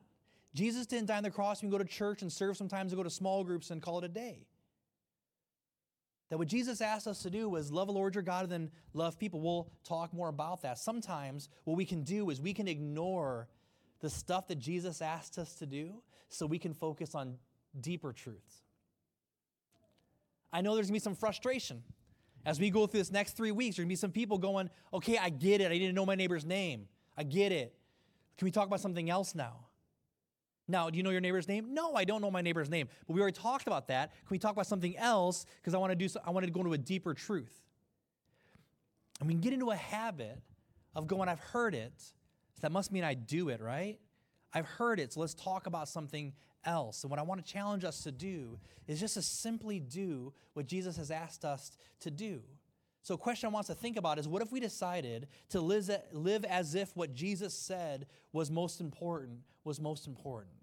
Jesus 0.54 0.86
didn't 0.86 1.08
die 1.08 1.18
on 1.18 1.24
the 1.24 1.32
cross, 1.32 1.62
we 1.62 1.68
can 1.68 1.72
go 1.72 1.78
to 1.78 1.90
church 1.90 2.22
and 2.22 2.32
serve 2.32 2.56
sometimes 2.56 2.92
and 2.92 3.00
go 3.00 3.04
to 3.04 3.10
small 3.10 3.44
groups 3.44 3.72
and 3.72 3.82
call 3.82 4.00
it 4.00 4.06
a 4.06 4.10
day. 4.10 4.48
That 6.30 6.38
what 6.38 6.48
Jesus 6.48 6.82
asked 6.82 7.08
us 7.08 7.22
to 7.24 7.30
do 7.30 7.48
was 7.48 7.72
love 7.72 7.88
the 7.88 7.94
Lord 7.94 8.16
your 8.16 8.24
God 8.24 8.44
and 8.44 8.52
then 8.52 8.72
love 8.94 9.20
people. 9.20 9.42
We'll 9.42 9.70
talk 9.84 10.14
more 10.14 10.30
about 10.30 10.64
that. 10.64 10.80
Sometimes 10.80 11.50
what 11.66 11.78
we 11.78 11.86
can 11.86 12.04
do 12.04 12.30
is 12.30 12.42
we 12.42 12.54
can 12.54 12.68
ignore 12.68 13.48
the 14.02 14.10
stuff 14.10 14.48
that 14.48 14.60
Jesus 14.60 15.02
asked 15.02 15.38
us 15.38 15.56
to 15.56 15.66
do 15.66 16.02
so 16.30 16.46
we 16.46 16.60
can 16.60 16.74
focus 16.74 17.14
on 17.14 17.38
deeper 17.80 18.12
truths. 18.12 18.64
I 20.52 20.62
know 20.62 20.74
there's 20.76 20.88
gonna 20.88 20.96
be 20.96 21.00
some 21.00 21.16
frustration. 21.16 21.84
As 22.46 22.60
we 22.60 22.70
go 22.70 22.88
through 22.88 23.02
this 23.02 23.12
next 23.12 23.34
three 23.34 23.52
weeks, 23.52 23.76
there's 23.76 23.84
gonna 23.84 23.90
be 23.90 23.96
some 23.96 24.12
people 24.12 24.38
going, 24.38 24.70
okay, 24.94 25.18
I 25.18 25.30
get 25.30 25.62
it. 25.62 25.72
I 25.72 25.78
didn't 25.78 25.96
know 25.96 26.06
my 26.06 26.16
neighbor's 26.16 26.46
name. 26.46 26.88
I 27.18 27.24
get 27.24 27.52
it. 27.52 27.76
Can 28.38 28.46
we 28.46 28.52
talk 28.52 28.68
about 28.68 28.82
something 28.82 29.10
else 29.10 29.36
now? 29.36 29.66
Now, 30.68 30.90
do 30.90 30.98
you 30.98 31.04
know 31.04 31.12
your 31.12 31.22
neighbor's 31.22 31.48
name? 31.48 31.74
No, 31.74 31.94
I 31.94 32.06
don't 32.06 32.22
know 32.22 32.32
my 32.32 32.42
neighbor's 32.42 32.70
name. 32.70 32.88
But 33.08 33.14
we 33.14 33.22
already 33.22 33.40
talked 33.40 33.68
about 33.68 33.88
that. 33.90 34.12
Can 34.12 34.32
we 34.32 34.40
talk 34.40 34.54
about 34.54 34.68
something 34.68 34.98
else? 34.98 35.46
Because 35.58 35.76
I 35.76 35.78
want 35.78 35.92
to 35.92 35.96
do. 35.96 36.08
So, 36.08 36.20
I 36.26 36.32
wanted 36.32 36.48
to 36.48 36.54
go 36.54 36.62
into 36.62 36.74
a 36.74 36.78
deeper 36.78 37.14
truth. 37.14 37.62
And 39.20 39.28
we 39.28 39.34
can 39.34 39.42
get 39.42 39.54
into 39.54 39.72
a 39.72 39.76
habit 39.76 40.42
of 40.96 41.08
going, 41.08 41.30
I've 41.30 41.40
heard 41.40 41.76
it. 41.76 41.94
So 41.98 42.62
that 42.62 42.72
must 42.72 42.92
mean 42.92 43.04
I 43.04 43.14
do 43.14 43.50
it, 43.50 43.62
right? 43.62 44.00
I've 44.54 44.66
heard 44.66 45.00
it. 45.00 45.14
So 45.14 45.20
let's 45.20 45.34
talk 45.34 45.68
about 45.68 45.90
something 45.90 46.34
else. 46.64 47.04
And 47.04 47.12
what 47.12 47.20
I 47.20 47.24
want 47.24 47.46
to 47.46 47.52
challenge 47.52 47.84
us 47.84 48.02
to 48.04 48.12
do 48.12 48.58
is 48.88 49.00
just 49.00 49.16
to 49.16 49.22
simply 49.22 49.80
do 49.80 50.34
what 50.54 50.66
Jesus 50.66 50.98
has 50.98 51.12
asked 51.12 51.46
us 51.46 51.78
to 52.02 52.12
do. 52.12 52.42
So, 53.06 53.18
question 53.18 53.46
I 53.46 53.52
want 53.52 53.66
us 53.66 53.68
to 53.68 53.80
think 53.80 53.98
about 53.98 54.18
is 54.18 54.28
what 54.28 54.42
if 54.42 54.52
we 54.52 54.60
decided 54.60 55.28
to 55.50 55.62
live, 55.62 56.44
as 56.44 56.74
if 56.74 56.98
what 56.98 57.14
Jesus 57.14 57.54
said 57.54 58.08
was 58.34 58.50
most 58.50 58.82
important 58.82 59.42
was 59.64 59.80
most 59.80 60.08
important? 60.08 60.56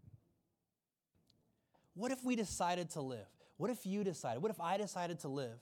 What 1.95 2.11
if 2.11 2.25
we 2.25 2.35
decided 2.35 2.91
to 2.91 3.01
live? 3.01 3.29
What 3.59 3.71
if 3.71 3.87
you 3.87 4.03
decided? 4.03 4.43
What 4.43 4.51
if 4.51 4.61
I 4.61 4.77
decided 4.77 5.21
to 5.21 5.29
live 5.29 5.61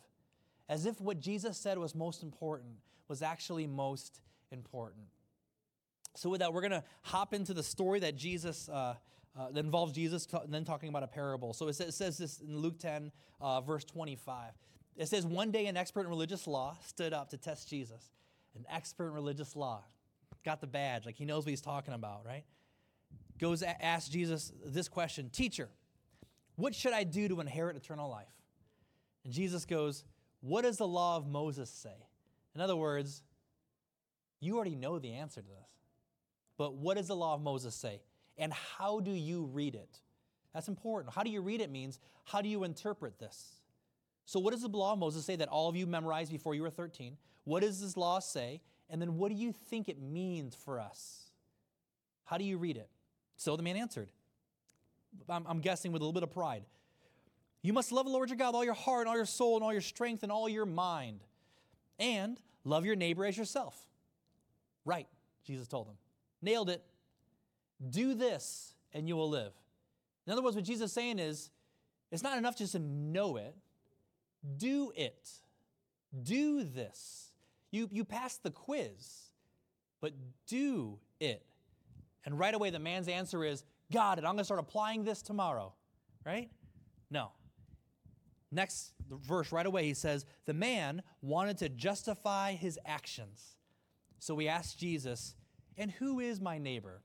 as 0.71 0.87
if 0.87 0.99
what 1.03 1.21
Jesus 1.21 1.59
said 1.59 1.77
was 1.77 1.95
most 1.95 2.23
important 2.23 2.73
was 3.09 3.21
actually 3.21 3.67
most 3.67 4.23
important? 4.51 5.05
So, 6.17 6.31
with 6.31 6.41
that, 6.41 6.55
we're 6.55 6.63
going 6.63 6.71
to 6.71 6.85
hop 7.03 7.35
into 7.35 7.53
the 7.53 7.63
story 7.63 8.01
that 8.01 8.17
Jesus. 8.17 8.71
Uh, 8.71 8.95
uh, 9.39 9.49
that 9.53 9.65
involves 9.65 9.93
Jesus, 9.93 10.27
and 10.33 10.53
then 10.53 10.65
talking 10.65 10.89
about 10.89 11.05
a 11.05 11.07
parable. 11.07 11.53
So 11.53 11.69
it 11.69 11.75
says, 11.75 11.91
it 11.91 11.93
says 11.93 12.19
this 12.19 12.41
in 12.41 12.59
Luke 12.59 12.81
10, 12.81 13.13
uh, 13.41 13.61
verse 13.61 13.85
25. 13.85 14.51
It 14.97 15.09
says, 15.09 15.27
One 15.27 15.51
day 15.51 15.67
an 15.67 15.77
expert 15.77 16.03
in 16.03 16.09
religious 16.09 16.47
law 16.47 16.77
stood 16.87 17.13
up 17.13 17.31
to 17.31 17.37
test 17.37 17.69
Jesus. 17.69 18.11
An 18.55 18.65
expert 18.71 19.09
in 19.09 19.15
religious 19.15 19.57
law. 19.57 19.85
Got 20.45 20.61
the 20.61 20.67
badge, 20.67 21.05
like 21.07 21.17
he 21.17 21.25
knows 21.25 21.45
what 21.45 21.51
he's 21.51 21.61
talking 21.61 21.95
about, 21.95 22.25
right? 22.25 22.45
Goes, 23.39 23.63
asks 23.63 24.09
Jesus 24.09 24.53
this 24.65 24.89
question 24.89 25.31
Teacher, 25.31 25.69
what 26.57 26.75
should 26.75 26.93
I 26.93 27.05
do 27.05 27.29
to 27.29 27.41
inherit 27.41 27.77
eternal 27.77 28.11
life? 28.11 28.27
And 29.25 29.33
Jesus 29.33 29.65
goes, 29.65 30.05
What 30.41 30.63
does 30.63 30.77
the 30.77 30.87
law 30.87 31.17
of 31.17 31.27
Moses 31.27 31.71
say? 31.71 32.07
In 32.55 32.61
other 32.61 32.77
words, 32.77 33.23
you 34.41 34.57
already 34.57 34.75
know 34.75 34.99
the 34.99 35.13
answer 35.13 35.41
to 35.41 35.47
this. 35.47 35.71
But 36.57 36.75
what 36.75 36.97
does 36.97 37.09
the 37.09 37.17
law 37.17 37.35
of 37.35 37.43
Moses 37.43 37.75
say? 37.75 38.03
And 38.37 38.53
how 38.53 39.01
do 39.01 39.11
you 39.11 39.45
read 39.45 39.75
it? 39.75 40.01
That's 40.53 40.69
important. 40.69 41.15
How 41.15 41.23
do 41.23 41.31
you 41.31 41.41
read 41.41 41.61
it 41.61 41.71
means, 41.71 41.99
how 42.25 42.43
do 42.43 42.49
you 42.49 42.65
interpret 42.65 43.19
this? 43.19 43.60
So, 44.31 44.39
what 44.39 44.53
does 44.53 44.63
the 44.63 44.69
law 44.69 44.93
of 44.93 45.01
Moses 45.01 45.25
say 45.25 45.35
that 45.35 45.49
all 45.49 45.69
of 45.69 45.75
you 45.75 45.89
memorized 45.89 46.31
before 46.31 46.55
you 46.55 46.63
were 46.63 46.71
13? 46.71 47.17
What 47.43 47.63
does 47.63 47.81
this 47.81 47.97
law 47.97 48.21
say? 48.21 48.61
And 48.89 49.03
then 49.03 49.19
what 49.19 49.29
do 49.29 49.35
you 49.35 49.51
think 49.51 49.89
it 49.89 50.01
means 50.01 50.55
for 50.55 50.79
us? 50.79 51.33
How 52.27 52.39
do 52.39 52.45
you 52.45 52.57
read 52.57 52.77
it? 52.77 52.89
So 53.37 53.57
the 53.57 53.65
man 53.65 53.77
answered, 53.77 54.09
I'm, 55.29 55.45
I'm 55.49 55.59
guessing 55.59 55.91
with 55.91 56.01
a 56.01 56.05
little 56.05 56.13
bit 56.13 56.23
of 56.23 56.31
pride. 56.31 56.63
You 57.63 57.73
must 57.73 57.91
love 57.91 58.07
the 58.07 58.13
Lord 58.13 58.29
your 58.29 58.37
God 58.37 58.51
with 58.51 58.55
all 58.55 58.65
your 58.65 58.75
heart 58.75 59.01
and 59.01 59.09
all 59.09 59.17
your 59.17 59.27
soul 59.27 59.57
and 59.57 59.65
all 59.65 59.73
your 59.73 59.81
strength 59.81 60.23
and 60.23 60.31
all 60.31 60.49
your 60.49 60.65
mind. 60.65 61.25
And 61.99 62.39
love 62.63 62.85
your 62.85 62.95
neighbor 62.95 63.27
as 63.27 63.37
yourself. 63.37 63.77
Right, 64.85 65.09
Jesus 65.45 65.67
told 65.67 65.89
him. 65.89 65.97
Nailed 66.41 66.71
it. 66.71 66.85
Do 67.91 68.15
this 68.15 68.75
and 68.95 69.09
you 69.09 69.17
will 69.17 69.29
live. 69.29 69.53
In 70.25 70.33
other 70.33 70.43
words, 70.43 70.55
what 70.55 70.65
Jesus 70.65 70.91
is 70.91 70.93
saying 70.93 71.19
is, 71.19 71.51
it's 72.13 72.23
not 72.23 72.39
enough 72.39 72.57
just 72.57 72.73
to 72.73 72.79
know 72.79 73.37
it, 73.37 73.57
do 74.57 74.93
it. 74.97 75.31
Do 76.23 76.65
this. 76.65 77.33
You, 77.71 77.89
you 77.93 78.05
passed 78.05 78.43
the 78.43 78.51
quiz, 78.51 79.31
but 80.01 80.13
do 80.47 80.99
it. 81.21 81.45
And 82.25 82.39
right 82.39 82.55
away, 82.55 82.71
the 82.71 82.79
man's 82.79 83.09
answer 83.09 83.45
is, 83.45 83.65
Got 83.93 84.19
it. 84.19 84.25
I'm 84.25 84.33
going 84.33 84.39
to 84.39 84.45
start 84.45 84.61
applying 84.61 85.03
this 85.03 85.21
tomorrow. 85.21 85.73
Right? 86.25 86.51
No. 87.11 87.33
Next 88.53 88.93
verse, 89.09 89.53
right 89.53 89.67
away, 89.67 89.85
he 89.85 89.95
says, 89.95 90.27
The 90.47 90.55
man 90.55 91.03
wanted 91.23 91.59
to 91.59 91.69
justify 91.69 92.53
his 92.53 92.79
actions. 92.85 93.57
So 94.19 94.35
we 94.35 94.49
asked 94.49 94.79
Jesus, 94.79 95.35
And 95.77 95.91
who 95.91 96.21
is 96.21 96.41
my 96.41 96.59
neighbor? 96.59 97.03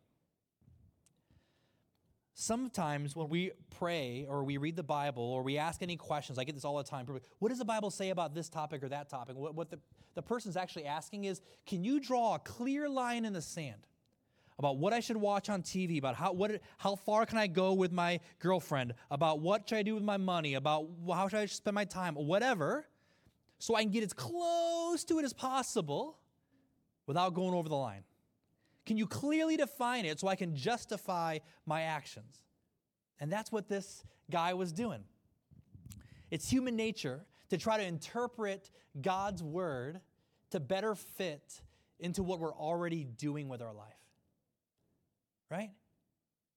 Sometimes 2.35 3.15
when 3.15 3.29
we 3.29 3.51
pray 3.79 4.25
or 4.29 4.43
we 4.43 4.57
read 4.57 4.75
the 4.75 4.83
Bible 4.83 5.23
or 5.23 5.41
we 5.41 5.57
ask 5.57 5.81
any 5.81 5.95
questions, 5.95 6.37
I 6.37 6.43
get 6.43 6.53
this 6.53 6.65
all 6.65 6.77
the 6.77 6.83
time. 6.83 7.07
What 7.39 7.49
does 7.49 7.57
the 7.57 7.65
Bible 7.65 7.89
say 7.89 8.09
about 8.09 8.35
this 8.35 8.49
topic 8.49 8.83
or 8.83 8.89
that 8.89 9.09
topic? 9.09 9.37
What, 9.37 9.55
what 9.55 9.71
the, 9.71 9.79
the 10.13 10.21
person's 10.21 10.57
actually 10.57 10.85
asking 10.85 11.23
is, 11.23 11.41
can 11.65 11.83
you 11.83 11.99
draw 11.99 12.35
a 12.35 12.39
clear 12.39 12.87
line 12.89 13.23
in 13.23 13.31
the 13.31 13.41
sand 13.41 13.87
about 14.59 14.77
what 14.77 14.91
I 14.91 14.99
should 14.99 15.17
watch 15.17 15.49
on 15.49 15.63
TV, 15.63 15.97
about 15.97 16.15
how, 16.15 16.33
what, 16.33 16.61
how 16.77 16.95
far 16.95 17.25
can 17.25 17.37
I 17.37 17.47
go 17.47 17.73
with 17.73 17.91
my 17.91 18.19
girlfriend, 18.39 18.93
about 19.09 19.39
what 19.39 19.67
should 19.67 19.77
I 19.77 19.83
do 19.83 19.95
with 19.95 20.03
my 20.03 20.17
money, 20.17 20.53
about 20.55 20.87
how 21.07 21.29
should 21.29 21.39
I 21.39 21.45
spend 21.45 21.75
my 21.75 21.85
time, 21.85 22.15
whatever, 22.15 22.85
so 23.59 23.75
I 23.75 23.81
can 23.81 23.91
get 23.91 24.03
as 24.03 24.13
close 24.13 25.05
to 25.05 25.19
it 25.19 25.25
as 25.25 25.33
possible 25.33 26.19
without 27.07 27.33
going 27.33 27.53
over 27.53 27.69
the 27.69 27.75
line? 27.75 28.03
Can 28.85 28.97
you 28.97 29.07
clearly 29.07 29.57
define 29.57 30.05
it 30.05 30.19
so 30.19 30.27
I 30.27 30.35
can 30.35 30.55
justify 30.55 31.39
my 31.65 31.83
actions? 31.83 32.41
And 33.19 33.31
that's 33.31 33.51
what 33.51 33.67
this 33.67 34.03
guy 34.29 34.53
was 34.53 34.71
doing. 34.71 35.03
It's 36.29 36.49
human 36.49 36.75
nature 36.75 37.25
to 37.49 37.57
try 37.57 37.77
to 37.77 37.83
interpret 37.83 38.69
God's 39.01 39.41
word 39.41 40.01
to 40.51 40.59
better 40.59 40.95
fit 40.95 41.61
into 41.99 42.23
what 42.23 42.39
we're 42.39 42.53
already 42.53 43.03
doing 43.03 43.47
with 43.47 43.61
our 43.61 43.73
life. 43.73 43.93
Right? 45.49 45.71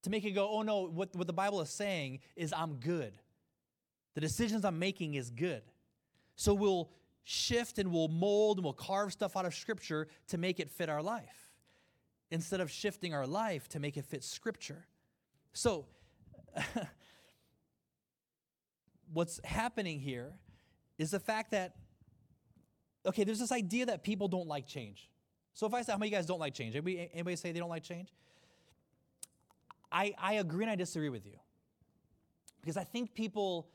To 0.03 0.11
make 0.11 0.25
it 0.25 0.33
go, 0.33 0.49
oh 0.51 0.63
no, 0.63 0.89
what, 0.89 1.15
what 1.15 1.27
the 1.27 1.33
Bible 1.33 1.61
is 1.61 1.71
saying 1.71 2.21
is 2.37 2.53
I'm 2.53 2.75
good. 2.75 3.13
The 4.15 4.21
decisions 4.21 4.65
I'm 4.65 4.79
making 4.79 5.15
is 5.15 5.31
good. 5.31 5.63
So 6.37 6.55
we'll 6.55 6.91
shift 7.25 7.79
and 7.79 7.93
we'll 7.93 8.09
mold 8.09 8.59
and 8.59 8.65
we'll 8.65 8.73
carve 8.73 9.13
stuff 9.13 9.37
out 9.37 9.45
of 9.45 9.55
Scripture 9.55 10.09
to 10.29 10.39
make 10.39 10.61
it 10.61 10.71
fit 10.71 10.89
our 10.89 11.03
life 11.03 11.48
instead 12.31 12.61
of 12.61 12.71
shifting 12.71 13.15
our 13.15 13.27
life 13.27 13.69
to 13.71 13.81
make 13.81 13.97
it 13.97 14.05
fit 14.05 14.23
Scripture. 14.23 14.87
So, 15.53 15.87
what's 19.13 19.41
happening 19.45 19.99
here 20.01 20.33
is 20.99 21.11
the 21.11 21.21
fact 21.21 21.53
that, 21.53 21.77
okay, 23.07 23.25
there's 23.25 23.39
this 23.39 23.53
idea 23.53 23.87
that 23.87 24.03
people 24.03 24.29
don't 24.29 24.47
like 24.47 24.67
change. 24.67 25.09
So, 25.55 25.67
if 25.67 25.75
I 25.75 25.83
say, 25.83 25.93
how 25.93 25.99
many 25.99 26.09
of 26.09 26.13
you 26.13 26.19
guys 26.19 26.27
don't 26.27 26.41
like 26.41 26.55
change? 26.55 26.75
Anybody, 26.75 27.11
anybody 27.13 27.37
say 27.37 27.53
they 27.53 27.59
don't 27.59 27.71
like 27.71 27.83
change? 27.85 28.13
I, 29.91 30.15
I 30.19 30.35
agree 30.35 30.65
and 30.65 30.71
I 30.71 30.77
disagree 30.77 31.09
with 31.09 31.25
you. 31.25 31.39
Because 32.61 32.77
I 32.77 32.85
think 32.85 33.15
people 33.15 33.69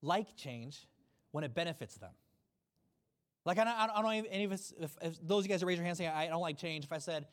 like 0.00 0.36
change 0.36 0.86
when 1.32 1.44
it 1.44 1.54
benefits 1.54 1.96
them. 1.96 2.12
Like, 3.44 3.58
I 3.58 3.64
don't, 3.64 3.74
I 3.74 3.86
don't 3.86 4.04
know 4.04 4.10
if 4.10 4.24
any 4.30 4.44
of 4.44 4.52
us, 4.52 4.72
if, 4.80 4.96
if 5.02 5.18
those 5.26 5.40
of 5.40 5.46
you 5.46 5.48
guys 5.50 5.60
that 5.60 5.66
raise 5.66 5.76
your 5.76 5.84
hand 5.84 5.98
saying, 5.98 6.10
I 6.14 6.28
don't 6.28 6.40
like 6.40 6.56
change, 6.56 6.84
if 6.84 6.92
I 6.92 6.98
said, 6.98 7.26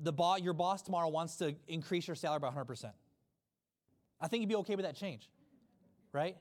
the 0.00 0.12
boss, 0.12 0.40
your 0.40 0.52
boss 0.52 0.82
tomorrow 0.82 1.08
wants 1.08 1.36
to 1.36 1.54
increase 1.66 2.06
your 2.06 2.16
salary 2.16 2.40
by 2.40 2.50
100%. 2.50 2.92
I 4.20 4.28
think 4.28 4.40
you'd 4.40 4.48
be 4.48 4.56
okay 4.56 4.74
with 4.74 4.84
that 4.84 4.96
change, 4.96 5.28
right? 6.12 6.36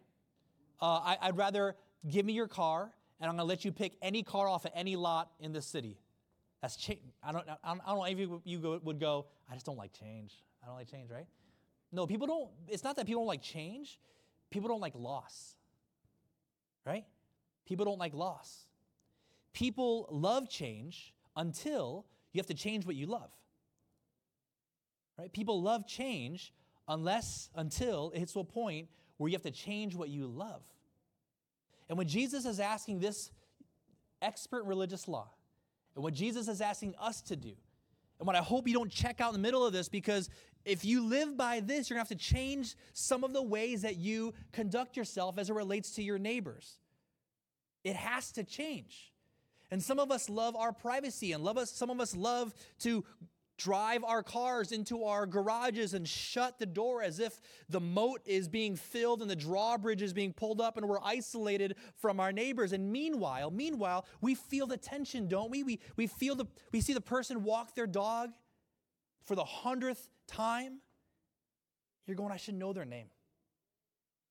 Uh, 0.81 1.15
I, 1.21 1.27
would 1.27 1.37
rather 1.37 1.75
give 2.07 2.25
me 2.25 2.33
your 2.33 2.47
car 2.47 2.91
and 3.19 3.29
I'm 3.29 3.35
going 3.35 3.45
to 3.45 3.49
let 3.49 3.65
you 3.65 3.71
pick 3.71 3.93
any 4.01 4.23
car 4.23 4.47
off 4.47 4.65
of 4.65 4.71
any 4.75 4.95
lot 4.95 5.31
in 5.39 5.53
this 5.53 5.65
city. 5.65 5.97
That's 6.61 6.75
change. 6.75 6.99
I 7.23 7.31
don't, 7.31 7.47
I 7.63 7.69
don't, 7.69 7.81
I 7.85 7.89
don't 7.89 7.97
know 7.97 8.05
if 8.05 8.19
you, 8.19 8.41
you 8.45 8.59
go, 8.59 8.79
would 8.83 8.99
go, 8.99 9.25
I 9.49 9.53
just 9.53 9.65
don't 9.65 9.77
like 9.77 9.93
change. 9.93 10.33
I 10.63 10.67
don't 10.67 10.75
like 10.75 10.89
change, 10.89 11.09
right? 11.09 11.27
No, 11.91 12.05
people 12.05 12.27
don't, 12.27 12.49
it's 12.67 12.83
not 12.83 12.95
that 12.97 13.05
people 13.05 13.21
don't 13.21 13.27
like 13.27 13.41
change, 13.41 13.99
people 14.49 14.67
don't 14.67 14.81
like 14.81 14.93
loss, 14.95 15.55
right? 16.85 17.05
People 17.65 17.85
don't 17.85 17.99
like 17.99 18.13
loss. 18.13 18.65
People 19.53 20.07
love 20.11 20.49
change 20.49 21.13
until 21.35 22.05
you 22.33 22.39
have 22.39 22.47
to 22.47 22.53
change 22.53 22.85
what 22.85 22.95
you 22.95 23.07
love. 23.07 23.29
Right? 25.17 25.31
People 25.31 25.61
love 25.61 25.87
change 25.87 26.53
unless, 26.87 27.49
until 27.55 28.11
it 28.13 28.19
hits 28.19 28.33
to 28.33 28.39
a 28.39 28.43
point 28.43 28.87
where 29.17 29.29
you 29.29 29.35
have 29.35 29.43
to 29.43 29.51
change 29.51 29.95
what 29.95 30.09
you 30.09 30.27
love. 30.27 30.61
And 31.89 31.97
when 31.97 32.07
Jesus 32.07 32.45
is 32.45 32.59
asking 32.59 32.99
this 32.99 33.31
expert 34.21 34.63
religious 34.65 35.07
law, 35.07 35.29
and 35.95 36.03
what 36.03 36.13
Jesus 36.13 36.47
is 36.47 36.61
asking 36.61 36.93
us 36.99 37.21
to 37.23 37.35
do, 37.35 37.53
and 38.19 38.27
what 38.27 38.35
I 38.35 38.41
hope 38.41 38.67
you 38.67 38.73
don't 38.73 38.91
check 38.91 39.21
out 39.21 39.29
in 39.29 39.33
the 39.33 39.45
middle 39.45 39.65
of 39.65 39.73
this, 39.73 39.89
because 39.89 40.29
if 40.65 40.83
you 40.83 41.03
live 41.03 41.37
by 41.37 41.59
this, 41.61 41.89
you're 41.89 41.95
gonna 41.95 42.01
have 42.01 42.17
to 42.17 42.23
change 42.23 42.75
some 42.93 43.23
of 43.23 43.33
the 43.33 43.41
ways 43.41 43.81
that 43.83 43.95
you 43.95 44.33
conduct 44.51 44.97
yourself 44.97 45.37
as 45.37 45.49
it 45.49 45.53
relates 45.53 45.91
to 45.91 46.03
your 46.03 46.19
neighbors. 46.19 46.77
It 47.83 47.95
has 47.95 48.31
to 48.33 48.43
change. 48.43 49.13
And 49.71 49.81
some 49.81 49.99
of 49.99 50.11
us 50.11 50.29
love 50.29 50.55
our 50.55 50.71
privacy, 50.71 51.31
and 51.31 51.43
love 51.43 51.57
us, 51.57 51.71
some 51.71 51.89
of 51.89 51.99
us 51.99 52.15
love 52.15 52.53
to 52.79 53.03
drive 53.57 54.03
our 54.03 54.21
cars 54.21 54.71
into 54.71 55.03
our 55.03 55.25
garages 55.25 55.93
and 55.93 56.07
shut 56.07 56.59
the 56.59 56.65
door 56.65 57.01
as 57.01 57.19
if 57.19 57.41
the 57.69 57.79
moat 57.79 58.21
is 58.25 58.47
being 58.47 58.75
filled 58.75 59.21
and 59.21 59.29
the 59.29 59.35
drawbridge 59.35 60.01
is 60.01 60.13
being 60.13 60.31
pulled 60.31 60.61
up 60.61 60.77
and 60.77 60.87
we're 60.87 61.01
isolated 61.03 61.75
from 61.95 62.19
our 62.19 62.31
neighbors. 62.31 62.71
And 62.73 62.91
meanwhile 62.91 63.51
meanwhile 63.51 64.05
we 64.21 64.35
feel 64.35 64.67
the 64.67 64.77
tension 64.77 65.27
don't 65.27 65.49
we? 65.49 65.63
We, 65.63 65.79
we 65.95 66.07
feel 66.07 66.35
the 66.35 66.45
we 66.71 66.81
see 66.81 66.93
the 66.93 67.01
person 67.01 67.43
walk 67.43 67.75
their 67.75 67.87
dog 67.87 68.31
for 69.25 69.35
the 69.35 69.45
hundredth 69.45 70.09
time. 70.27 70.79
You're 72.05 72.15
going 72.15 72.31
i 72.31 72.37
should 72.37 72.55
know 72.55 72.73
their 72.73 72.85
name. 72.85 73.07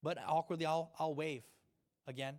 But 0.03 0.19
awkwardly 0.27 0.67
i'll, 0.67 0.93
I'll 0.99 1.15
wave 1.15 1.43
again. 2.07 2.39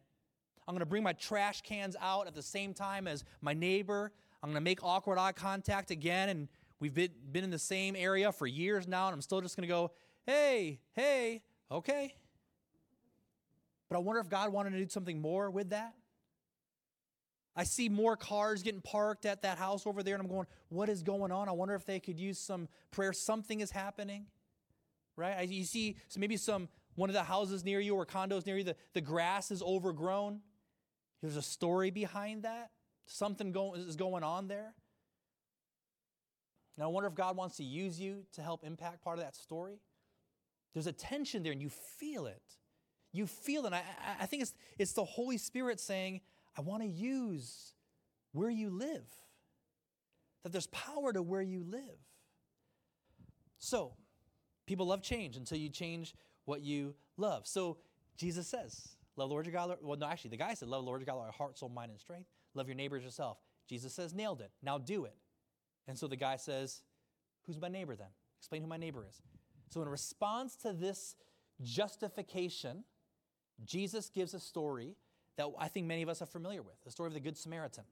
I'm 0.68 0.74
going 0.74 0.80
to 0.80 0.86
bring 0.86 1.04
my 1.04 1.14
trash 1.14 1.62
cans 1.62 1.96
out 2.02 2.28
at 2.28 2.36
the 2.36 2.42
same 2.42 2.74
time 2.74 3.08
as 3.08 3.24
my 3.42 3.54
neighbor. 3.54 4.12
I'm 4.44 4.50
going 4.50 4.62
to 4.62 4.62
make 4.62 4.84
awkward 4.84 5.18
eye 5.18 5.32
contact 5.32 5.92
again 5.92 6.30
and 6.30 6.48
We've 6.80 6.94
been, 6.94 7.12
been 7.32 7.44
in 7.44 7.50
the 7.50 7.60
same 7.60 7.96
area 7.96 8.32
for 8.32 8.46
years 8.46 8.88
now, 8.88 9.08
and 9.08 9.14
I'm 9.14 9.22
still 9.22 9.42
just 9.42 9.56
going 9.56 9.68
to 9.68 9.74
go, 9.74 9.92
hey, 10.26 10.80
hey, 10.94 11.42
okay. 11.72 12.16
But 13.90 13.96
I 13.96 14.00
wonder 14.00 14.20
if 14.20 14.30
God 14.30 14.52
wanted 14.52 14.72
to 14.72 14.78
do 14.78 14.90
something 14.90 15.20
more 15.20 15.50
with 15.50 15.72
that. 15.72 15.94
I 17.56 17.64
see 17.64 17.90
more 17.90 18.16
cars 18.16 18.62
getting 18.62 18.82
parked 18.82 19.26
at 19.26 19.42
that 19.42 19.58
house 19.58 19.88
over 19.88 20.04
there, 20.04 20.14
and 20.14 20.22
I'm 20.22 20.30
going, 20.30 20.46
what 20.70 20.90
is 20.90 21.02
going 21.02 21.32
on? 21.32 21.50
I 21.50 21.54
wonder 21.54 21.74
if 21.74 21.86
they 21.86 22.00
could 22.00 22.20
use 22.20 22.38
some 22.38 22.68
prayer. 22.92 23.14
Something 23.14 23.62
is 23.62 23.72
happening, 23.72 24.28
right? 25.16 25.48
You 25.50 25.64
see 25.64 25.98
so 26.08 26.20
maybe 26.20 26.38
some 26.38 26.70
one 26.94 27.10
of 27.10 27.16
the 27.16 27.24
houses 27.24 27.64
near 27.64 27.80
you 27.80 27.96
or 27.96 28.06
condos 28.06 28.46
near 28.46 28.58
you, 28.58 28.64
the, 28.64 28.76
the 28.94 29.02
grass 29.02 29.50
is 29.50 29.64
overgrown. 29.64 30.42
There's 31.22 31.36
a 31.36 31.42
story 31.42 31.90
behind 31.90 32.44
that. 32.44 32.72
Something 33.06 33.52
go, 33.52 33.74
is 33.74 33.96
going 33.96 34.24
on 34.24 34.48
there. 34.48 34.74
And 36.78 36.84
I 36.84 36.88
wonder 36.88 37.08
if 37.08 37.16
God 37.16 37.36
wants 37.36 37.58
to 37.58 37.64
use 37.64 38.00
you 38.00 38.24
to 38.34 38.42
help 38.42 38.64
impact 38.64 39.04
part 39.04 39.18
of 39.18 39.24
that 39.24 39.36
story. 39.36 39.80
There's 40.74 40.88
a 40.88 40.92
tension 40.92 41.42
there, 41.42 41.52
and 41.52 41.62
you 41.62 41.70
feel 41.70 42.28
it. 42.28 42.42
You 43.12 43.26
feel 43.26 43.64
it. 43.64 43.68
And 43.68 43.76
I, 43.76 43.82
I 44.22 44.26
think 44.28 44.44
it's, 44.44 44.54
it's 44.78 44.94
the 44.94 45.04
Holy 45.04 45.40
Spirit 45.40 45.80
saying, 45.80 46.22
I 46.56 46.62
want 46.62 46.84
to 46.84 46.88
use 46.88 47.74
where 48.32 48.52
you 48.52 48.70
live, 48.70 49.08
that 50.44 50.52
there's 50.52 50.68
power 50.68 51.12
to 51.12 51.24
where 51.24 51.42
you 51.42 51.64
live. 51.68 51.82
So, 53.58 53.94
people 54.68 54.86
love 54.86 55.02
change 55.02 55.36
until 55.36 55.58
you 55.58 55.70
change 55.70 56.14
what 56.46 56.62
you 56.62 56.94
love. 57.18 57.48
So, 57.48 57.78
Jesus 58.18 58.48
says, 58.48 58.90
Love 59.16 59.30
the 59.30 59.34
Lord 59.34 59.48
your 59.48 59.54
God. 59.54 59.76
Well, 59.82 59.98
no, 59.98 60.06
actually, 60.06 60.30
the 60.30 60.38
guy 60.38 60.54
said, 60.54 60.68
Love 60.68 60.84
the 60.84 60.86
Lord 60.86 61.02
your 61.02 61.08
God, 61.08 61.20
our 61.20 61.32
heart, 61.32 61.58
soul, 61.58 61.70
mind, 61.70 61.90
and 61.90 62.00
strength. 62.00 62.30
Love 62.54 62.68
your 62.68 62.76
neighbors 62.76 63.00
as 63.00 63.06
yourself. 63.06 63.40
Jesus 63.68 63.94
says, 63.94 64.14
Nailed 64.14 64.42
it. 64.42 64.52
Now 64.62 64.78
do 64.78 65.06
it. 65.06 65.16
And 65.88 65.98
so 65.98 66.08
the 66.08 66.16
guy 66.16 66.36
says, 66.36 66.82
Who's 67.46 67.60
my 67.60 67.70
neighbor 67.70 67.96
then? 67.96 68.08
Explain 68.40 68.62
who 68.62 68.68
my 68.68 68.78
neighbor 68.78 69.06
is. 69.08 69.22
So, 69.70 69.82
in 69.82 69.90
response 69.90 70.56
to 70.58 70.74
this 70.74 71.16
justification, 71.62 72.84
Jesus 73.66 74.10
gives 74.10 74.34
a 74.34 74.40
story 74.40 74.96
that 75.38 75.48
I 75.58 75.68
think 75.68 75.88
many 75.88 76.02
of 76.02 76.10
us 76.10 76.22
are 76.22 76.26
familiar 76.26 76.62
with 76.62 76.84
the 76.84 76.92
story 76.92 77.08
of 77.08 77.14
the 77.14 77.20
Good 77.20 77.38
Samaritan. 77.38 77.84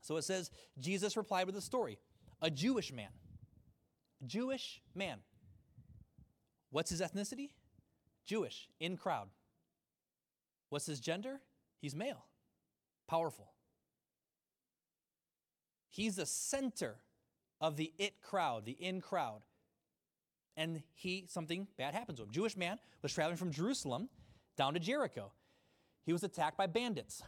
So 0.00 0.16
it 0.16 0.22
says, 0.22 0.50
Jesus 0.78 1.16
replied 1.16 1.46
with 1.46 1.56
a 1.56 1.60
story 1.60 1.98
a 2.42 2.50
Jewish 2.50 2.92
man. 2.92 3.10
Jewish 4.26 4.80
man. 4.94 5.18
What's 6.70 6.90
his 6.90 7.00
ethnicity? 7.00 7.50
Jewish, 8.24 8.68
in 8.80 8.96
crowd. 8.96 9.28
What's 10.68 10.86
his 10.86 11.00
gender? 11.00 11.40
He's 11.80 11.94
male, 11.94 12.24
powerful. 13.08 13.52
He's 15.96 16.16
the 16.16 16.26
center 16.26 16.96
of 17.58 17.76
the 17.76 17.90
it 17.96 18.20
crowd, 18.20 18.66
the 18.66 18.72
in 18.72 19.00
crowd. 19.00 19.40
And 20.54 20.82
he, 20.92 21.24
something 21.26 21.68
bad 21.78 21.94
happens 21.94 22.18
to 22.18 22.24
him. 22.24 22.30
Jewish 22.30 22.54
man 22.54 22.78
was 23.00 23.14
traveling 23.14 23.38
from 23.38 23.50
Jerusalem 23.50 24.10
down 24.58 24.74
to 24.74 24.80
Jericho. 24.80 25.32
He 26.04 26.12
was 26.12 26.22
attacked 26.22 26.58
by 26.58 26.66
bandits. 26.66 27.22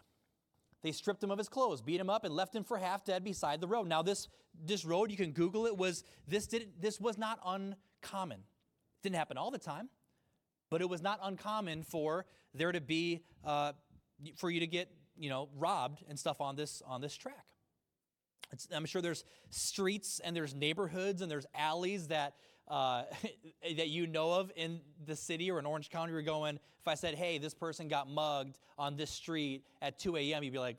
They 0.83 0.93
stripped 0.93 1.23
him 1.23 1.31
of 1.31 1.39
his 1.39 1.49
clothes, 1.49 1.81
beat 1.81 1.99
him 1.99 2.11
up, 2.11 2.25
and 2.25 2.35
left 2.35 2.55
him 2.55 2.63
for 2.63 2.77
half 2.77 3.07
dead 3.07 3.25
beside 3.25 3.63
the 3.63 3.67
road. 3.67 3.89
Now, 3.89 4.03
this, 4.03 4.29
this 4.63 4.85
road, 4.85 5.11
you 5.11 5.17
can 5.17 5.33
Google 5.33 5.65
it, 5.65 5.75
was 5.75 6.05
this 6.27 6.47
did 6.47 6.69
this 6.79 7.01
was 7.01 7.17
not 7.17 7.41
uncommon. 7.45 8.41
It 8.41 9.03
didn't 9.03 9.17
happen 9.17 9.39
all 9.39 9.51
the 9.51 9.59
time, 9.59 9.89
but 10.71 10.83
it 10.83 10.89
was 10.91 11.01
not 11.01 11.19
uncommon 11.23 11.85
for 11.85 12.27
there 12.53 12.71
to 12.73 12.83
be 12.83 13.25
uh, 13.45 13.73
for 14.37 14.51
you 14.51 14.61
to 14.61 14.67
get 14.67 14.91
you 15.17 15.31
know 15.31 15.49
robbed 15.57 16.05
and 16.07 16.19
stuff 16.19 16.41
on 16.43 16.55
this 16.55 16.83
on 16.87 17.01
this 17.01 17.17
track. 17.17 17.47
It's, 18.53 18.69
I'm 18.73 18.87
sure 18.87 19.03
there's 19.03 19.25
streets 19.51 20.21
and 20.21 20.35
there's 20.35 20.55
neighborhoods 20.55 21.23
and 21.23 21.31
there's 21.31 21.47
alleys 21.55 22.09
that 22.09 22.35
uh, 22.69 23.05
that 23.77 23.89
you 23.89 24.07
know 24.07 24.33
of 24.33 24.53
in 24.57 24.81
the 25.07 25.17
city 25.17 25.51
or 25.51 25.59
in 25.59 25.67
Orange 25.67 25.91
County. 25.91 26.13
You're 26.13 26.23
going. 26.23 26.57
If 26.81 26.89
I 26.89 26.95
said, 26.95 27.15
"Hey, 27.15 27.39
this 27.39 27.55
person 27.55 27.89
got 27.89 28.09
mugged 28.09 28.59
on 28.79 28.97
this 28.97 29.11
street 29.11 29.65
at 29.83 29.99
2 29.99 30.17
a.m.," 30.17 30.43
you'd 30.43 30.53
be 30.53 30.59
like, 30.59 30.77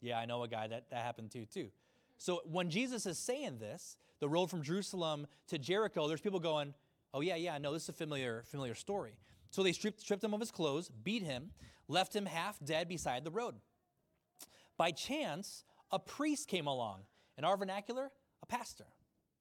"Yeah, 0.00 0.18
I 0.18 0.26
know 0.26 0.42
a 0.42 0.48
guy 0.48 0.66
that 0.66 0.90
that 0.90 1.04
happened 1.04 1.30
to 1.32 1.46
too." 1.46 1.70
So 2.18 2.42
when 2.44 2.70
Jesus 2.70 3.06
is 3.06 3.18
saying 3.18 3.58
this, 3.58 3.96
the 4.18 4.28
road 4.28 4.50
from 4.50 4.62
Jerusalem 4.62 5.26
to 5.48 5.58
Jericho, 5.58 6.06
there's 6.08 6.20
people 6.20 6.40
going, 6.40 6.74
"Oh 7.14 7.20
yeah, 7.20 7.36
yeah, 7.36 7.54
I 7.54 7.58
know 7.58 7.72
this 7.72 7.84
is 7.84 7.88
a 7.90 7.94
familiar 7.94 8.44
familiar 8.46 8.74
story." 8.74 9.14
So 9.50 9.64
they 9.64 9.72
stripped, 9.72 10.00
stripped 10.00 10.22
him 10.22 10.32
of 10.32 10.40
his 10.40 10.52
clothes, 10.52 10.88
beat 11.02 11.22
him, 11.22 11.50
left 11.88 12.14
him 12.14 12.26
half 12.26 12.58
dead 12.64 12.88
beside 12.88 13.24
the 13.24 13.32
road. 13.32 13.56
By 14.76 14.92
chance, 14.92 15.64
a 15.92 15.98
priest 15.98 16.48
came 16.48 16.66
along. 16.66 17.00
In 17.36 17.44
our 17.44 17.56
vernacular, 17.56 18.10
a 18.42 18.46
pastor 18.46 18.86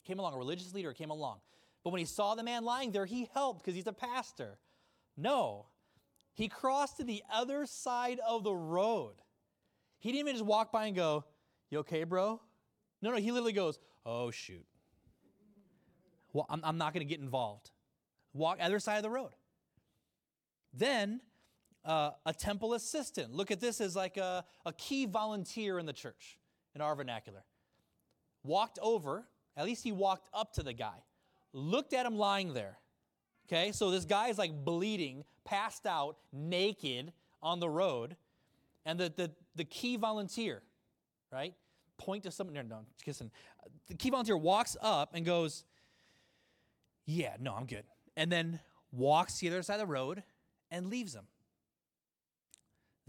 came 0.05 0.19
along, 0.19 0.33
a 0.33 0.37
religious 0.37 0.73
leader 0.73 0.93
came 0.93 1.09
along. 1.09 1.39
But 1.83 1.91
when 1.91 1.99
he 1.99 2.05
saw 2.05 2.35
the 2.35 2.43
man 2.43 2.63
lying 2.63 2.91
there, 2.91 3.05
he 3.05 3.29
helped 3.33 3.63
because 3.63 3.75
he's 3.75 3.87
a 3.87 3.93
pastor. 3.93 4.57
No, 5.15 5.67
he 6.33 6.47
crossed 6.47 6.97
to 6.97 7.03
the 7.03 7.23
other 7.31 7.65
side 7.65 8.19
of 8.25 8.43
the 8.43 8.55
road. 8.55 9.15
He 9.99 10.11
didn't 10.11 10.21
even 10.21 10.35
just 10.35 10.45
walk 10.45 10.71
by 10.71 10.85
and 10.85 10.95
go, 10.95 11.25
You 11.69 11.79
okay, 11.79 12.03
bro? 12.03 12.41
No, 13.01 13.11
no, 13.11 13.17
he 13.17 13.31
literally 13.31 13.53
goes, 13.53 13.79
Oh, 14.05 14.31
shoot. 14.31 14.65
Well, 16.33 16.45
I'm, 16.49 16.61
I'm 16.63 16.77
not 16.77 16.93
going 16.93 17.05
to 17.05 17.09
get 17.09 17.19
involved. 17.19 17.71
Walk 18.33 18.59
other 18.61 18.79
side 18.79 18.97
of 18.97 19.03
the 19.03 19.09
road. 19.09 19.31
Then 20.73 21.21
uh, 21.85 22.11
a 22.25 22.33
temple 22.33 22.73
assistant. 22.73 23.33
Look 23.33 23.51
at 23.51 23.59
this 23.59 23.81
as 23.81 23.95
like 23.95 24.17
a, 24.17 24.45
a 24.65 24.73
key 24.73 25.05
volunteer 25.05 25.79
in 25.79 25.85
the 25.85 25.93
church, 25.93 26.37
in 26.75 26.81
our 26.81 26.95
vernacular. 26.95 27.43
Walked 28.43 28.79
over, 28.81 29.27
at 29.57 29.65
least 29.65 29.83
he 29.83 29.91
walked 29.91 30.29
up 30.33 30.53
to 30.53 30.63
the 30.63 30.73
guy, 30.73 31.03
looked 31.53 31.93
at 31.93 32.05
him 32.05 32.17
lying 32.17 32.53
there. 32.53 32.77
Okay, 33.47 33.71
so 33.71 33.89
this 33.89 34.05
guy 34.05 34.27
is 34.27 34.37
like 34.37 34.63
bleeding, 34.63 35.23
passed 35.43 35.87
out, 35.87 36.17
naked 36.31 37.11
on 37.41 37.59
the 37.59 37.69
road. 37.69 38.15
And 38.85 38.99
the, 38.99 39.11
the, 39.15 39.31
the 39.55 39.65
key 39.65 39.97
volunteer, 39.97 40.61
right, 41.31 41.53
point 41.97 42.23
to 42.23 42.31
someone, 42.31 42.55
no, 42.55 42.61
no, 42.61 42.85
kissing. 43.03 43.31
The 43.87 43.95
key 43.95 44.09
volunteer 44.09 44.37
walks 44.37 44.77
up 44.81 45.11
and 45.13 45.25
goes, 45.25 45.63
Yeah, 47.05 47.35
no, 47.39 47.53
I'm 47.53 47.65
good. 47.65 47.83
And 48.15 48.31
then 48.31 48.59
walks 48.91 49.39
to 49.39 49.49
the 49.49 49.55
other 49.55 49.63
side 49.63 49.75
of 49.75 49.87
the 49.87 49.87
road 49.87 50.23
and 50.71 50.87
leaves 50.87 51.13
him. 51.13 51.25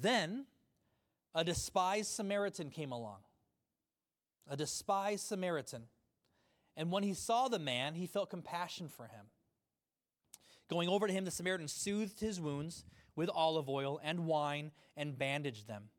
Then 0.01 0.47
a 1.35 1.45
despised 1.45 2.11
Samaritan 2.11 2.71
came 2.71 2.93
along. 2.93 3.19
A 4.49 4.57
despised 4.57 5.27
Samaritan. 5.27 5.85
And 6.77 6.91
when 6.91 7.03
he 7.03 7.15
saw 7.15 7.49
the 7.49 7.59
man, 7.59 7.95
he 7.95 8.07
felt 8.07 8.31
compassion 8.31 8.89
for 8.89 9.05
him. 9.05 9.27
Going 10.69 10.89
over 10.89 11.07
to 11.07 11.13
him, 11.13 11.25
the 11.25 11.31
Samaritan 11.31 11.69
soothed 11.69 12.21
his 12.21 12.41
wounds 12.41 12.85
with 13.17 13.29
olive 13.29 13.69
oil 13.69 14.01
and 14.03 14.27
wine 14.27 14.71
and 14.97 15.19
bandaged 15.19 15.67
them. 15.67 15.91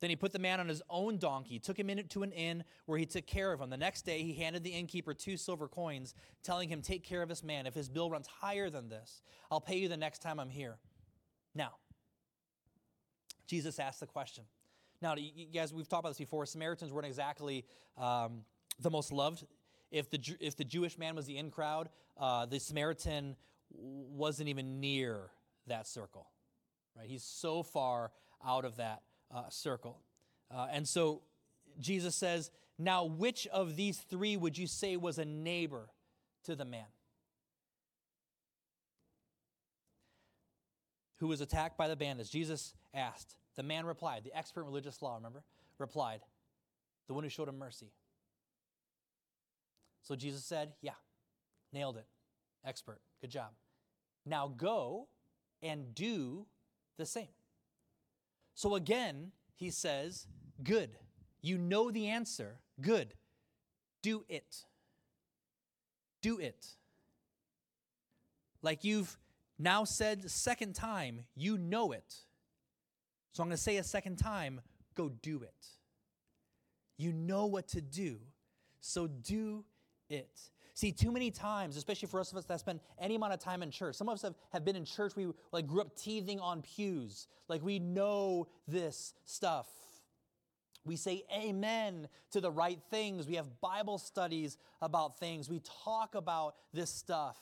Then 0.00 0.10
he 0.10 0.16
put 0.16 0.32
the 0.32 0.38
man 0.40 0.58
on 0.58 0.68
his 0.68 0.82
own 0.90 1.18
donkey, 1.18 1.60
took 1.60 1.78
him 1.78 1.88
into 1.88 2.24
an 2.24 2.32
inn 2.32 2.64
where 2.86 2.98
he 2.98 3.06
took 3.06 3.26
care 3.26 3.52
of 3.52 3.60
him. 3.60 3.70
The 3.70 3.76
next 3.76 4.02
day, 4.02 4.22
he 4.22 4.32
handed 4.32 4.64
the 4.64 4.70
innkeeper 4.70 5.14
two 5.14 5.36
silver 5.36 5.68
coins, 5.68 6.14
telling 6.42 6.68
him, 6.68 6.82
Take 6.82 7.04
care 7.04 7.22
of 7.22 7.28
this 7.28 7.44
man. 7.44 7.66
If 7.66 7.74
his 7.74 7.88
bill 7.88 8.10
runs 8.10 8.26
higher 8.26 8.68
than 8.68 8.88
this, 8.88 9.22
I'll 9.48 9.60
pay 9.60 9.76
you 9.76 9.88
the 9.88 9.96
next 9.96 10.20
time 10.20 10.40
I'm 10.40 10.50
here. 10.50 10.78
Now, 11.54 11.74
Jesus 13.52 13.78
asked 13.78 14.00
the 14.00 14.06
question. 14.06 14.44
Now, 15.02 15.14
you 15.14 15.44
guys, 15.52 15.74
we've 15.74 15.86
talked 15.86 16.00
about 16.00 16.08
this 16.08 16.18
before. 16.18 16.46
Samaritans 16.46 16.90
weren't 16.90 17.06
exactly 17.06 17.66
um, 17.98 18.46
the 18.80 18.88
most 18.88 19.12
loved. 19.12 19.44
If 19.90 20.08
the, 20.08 20.18
if 20.40 20.56
the 20.56 20.64
Jewish 20.64 20.96
man 20.96 21.14
was 21.14 21.26
the 21.26 21.36
in 21.36 21.50
crowd, 21.50 21.90
uh, 22.16 22.46
the 22.46 22.58
Samaritan 22.58 23.36
wasn't 23.70 24.48
even 24.48 24.80
near 24.80 25.32
that 25.66 25.86
circle. 25.86 26.30
Right? 26.96 27.06
He's 27.06 27.24
so 27.24 27.62
far 27.62 28.10
out 28.42 28.64
of 28.64 28.78
that 28.78 29.02
uh, 29.30 29.50
circle. 29.50 29.98
Uh, 30.50 30.68
and 30.72 30.88
so 30.88 31.20
Jesus 31.78 32.16
says, 32.16 32.50
Now, 32.78 33.04
which 33.04 33.46
of 33.48 33.76
these 33.76 33.98
three 33.98 34.38
would 34.38 34.56
you 34.56 34.66
say 34.66 34.96
was 34.96 35.18
a 35.18 35.26
neighbor 35.26 35.90
to 36.44 36.56
the 36.56 36.64
man? 36.64 36.86
Who 41.22 41.28
was 41.28 41.40
attacked 41.40 41.78
by 41.78 41.86
the 41.86 41.94
bandits. 41.94 42.28
Jesus 42.28 42.74
asked. 42.92 43.36
The 43.54 43.62
man 43.62 43.86
replied, 43.86 44.24
the 44.24 44.36
expert 44.36 44.62
in 44.62 44.66
religious 44.66 45.00
law, 45.00 45.14
remember, 45.14 45.44
replied, 45.78 46.18
the 47.06 47.14
one 47.14 47.22
who 47.22 47.30
showed 47.30 47.46
him 47.46 47.60
mercy. 47.60 47.92
So 50.02 50.16
Jesus 50.16 50.44
said, 50.44 50.72
Yeah, 50.80 50.94
nailed 51.72 51.96
it. 51.96 52.06
Expert. 52.64 52.98
Good 53.20 53.30
job. 53.30 53.50
Now 54.26 54.48
go 54.48 55.06
and 55.62 55.94
do 55.94 56.44
the 56.98 57.06
same. 57.06 57.28
So 58.56 58.74
again, 58.74 59.30
he 59.54 59.70
says, 59.70 60.26
Good. 60.64 60.90
You 61.40 61.56
know 61.56 61.92
the 61.92 62.08
answer. 62.08 62.56
Good. 62.80 63.14
Do 64.02 64.24
it. 64.28 64.64
Do 66.20 66.40
it. 66.40 66.66
Like 68.60 68.82
you've 68.82 69.16
now 69.62 69.84
said 69.84 70.30
second 70.30 70.74
time, 70.74 71.24
you 71.34 71.56
know 71.56 71.92
it. 71.92 72.14
So 73.32 73.42
I'm 73.42 73.48
going 73.48 73.56
to 73.56 73.62
say 73.62 73.78
a 73.78 73.84
second 73.84 74.16
time, 74.16 74.60
go 74.94 75.08
do 75.08 75.42
it. 75.42 75.66
You 76.98 77.12
know 77.12 77.46
what 77.46 77.68
to 77.68 77.80
do, 77.80 78.18
so 78.80 79.06
do 79.06 79.64
it. 80.10 80.40
See, 80.74 80.92
too 80.92 81.12
many 81.12 81.30
times, 81.30 81.76
especially 81.76 82.08
for 82.08 82.20
us 82.20 82.32
of 82.32 82.38
us 82.38 82.44
that 82.46 82.60
spend 82.60 82.80
any 82.98 83.14
amount 83.14 83.34
of 83.34 83.40
time 83.40 83.62
in 83.62 83.70
church, 83.70 83.94
some 83.94 84.08
of 84.08 84.14
us 84.14 84.22
have, 84.22 84.34
have 84.52 84.64
been 84.64 84.76
in 84.76 84.84
church, 84.84 85.14
we 85.16 85.28
like 85.52 85.66
grew 85.66 85.80
up 85.80 85.96
teething 85.96 86.40
on 86.40 86.62
pews. 86.62 87.26
Like 87.48 87.62
we 87.62 87.78
know 87.78 88.48
this 88.66 89.14
stuff. 89.26 89.66
We 90.84 90.96
say 90.96 91.24
amen 91.32 92.08
to 92.32 92.40
the 92.40 92.50
right 92.50 92.80
things. 92.90 93.26
We 93.28 93.36
have 93.36 93.60
Bible 93.60 93.98
studies 93.98 94.58
about 94.80 95.18
things. 95.18 95.48
We 95.48 95.60
talk 95.84 96.14
about 96.14 96.56
this 96.72 96.90
stuff. 96.90 97.40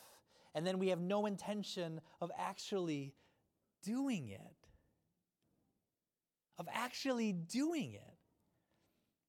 And 0.55 0.67
then 0.67 0.79
we 0.79 0.89
have 0.89 1.01
no 1.01 1.27
intention 1.27 2.01
of 2.21 2.31
actually 2.37 3.15
doing 3.83 4.29
it. 4.29 4.41
Of 6.59 6.69
actually 6.73 7.33
doing 7.33 7.95
it. 7.95 8.17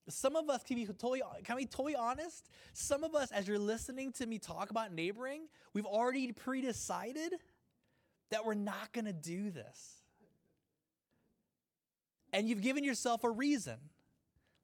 Some 0.09 0.35
of 0.35 0.49
us 0.49 0.63
can 0.63 0.75
be 0.75 0.85
totally 0.85 1.21
can 1.43 1.57
be 1.57 1.65
totally 1.65 1.95
honest? 1.95 2.49
Some 2.73 3.03
of 3.03 3.15
us, 3.15 3.31
as 3.31 3.47
you're 3.47 3.59
listening 3.59 4.11
to 4.13 4.25
me 4.25 4.39
talk 4.39 4.71
about 4.71 4.91
neighboring, 4.91 5.43
we've 5.73 5.85
already 5.85 6.31
pre-decided 6.31 7.33
that 8.31 8.45
we're 8.45 8.55
not 8.55 8.91
gonna 8.93 9.13
do 9.13 9.51
this. 9.51 10.01
And 12.33 12.49
you've 12.49 12.61
given 12.61 12.83
yourself 12.83 13.23
a 13.23 13.29
reason. 13.29 13.77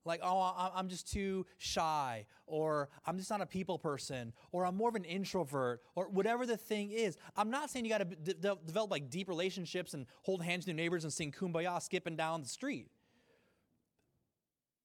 Like, 0.07 0.21
oh, 0.23 0.71
I'm 0.73 0.87
just 0.87 1.11
too 1.11 1.45
shy, 1.57 2.25
or 2.47 2.89
I'm 3.05 3.17
just 3.17 3.29
not 3.29 3.41
a 3.41 3.45
people 3.45 3.77
person, 3.77 4.33
or 4.51 4.65
I'm 4.65 4.75
more 4.75 4.89
of 4.89 4.95
an 4.95 5.03
introvert, 5.03 5.81
or 5.95 6.07
whatever 6.09 6.45
the 6.45 6.57
thing 6.57 6.91
is. 6.91 7.17
I'm 7.35 7.51
not 7.51 7.69
saying 7.69 7.85
you 7.85 7.91
got 7.91 8.09
to 8.09 8.33
de- 8.33 8.55
develop 8.65 8.89
like 8.89 9.09
deep 9.09 9.27
relationships 9.27 9.93
and 9.93 10.07
hold 10.23 10.41
hands 10.41 10.61
with 10.61 10.69
your 10.69 10.75
neighbors 10.77 11.03
and 11.03 11.13
sing 11.13 11.31
kumbaya 11.31 11.81
skipping 11.81 12.15
down 12.15 12.41
the 12.41 12.47
street. 12.47 12.89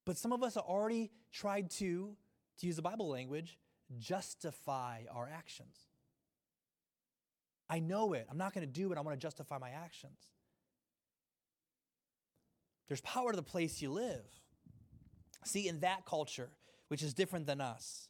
But 0.05 0.19
some 0.19 0.33
of 0.33 0.43
us 0.43 0.57
have 0.57 0.65
already 0.65 1.13
tried 1.33 1.71
to, 1.71 2.17
to 2.59 2.67
use 2.67 2.77
the 2.77 2.83
Bible 2.83 3.09
language, 3.09 3.59
justify 3.99 5.05
our 5.15 5.31
actions. 5.33 5.77
I 7.71 7.79
know 7.79 8.13
it. 8.13 8.27
I'm 8.29 8.37
not 8.37 8.53
going 8.53 8.67
to 8.67 8.73
do 8.73 8.93
it. 8.93 8.99
I 8.99 9.01
want 9.01 9.19
to 9.19 9.23
justify 9.25 9.59
my 9.59 9.71
actions. 9.71 10.19
There's 12.89 13.01
power 13.01 13.31
to 13.31 13.37
the 13.37 13.43
place 13.43 13.81
you 13.81 13.91
live. 13.91 14.27
See, 15.45 15.69
in 15.69 15.81
that 15.81 16.05
culture, 16.07 16.51
which 16.89 17.03
is 17.03 17.15
different 17.15 17.47
than 17.47 17.61
us, 17.61 18.09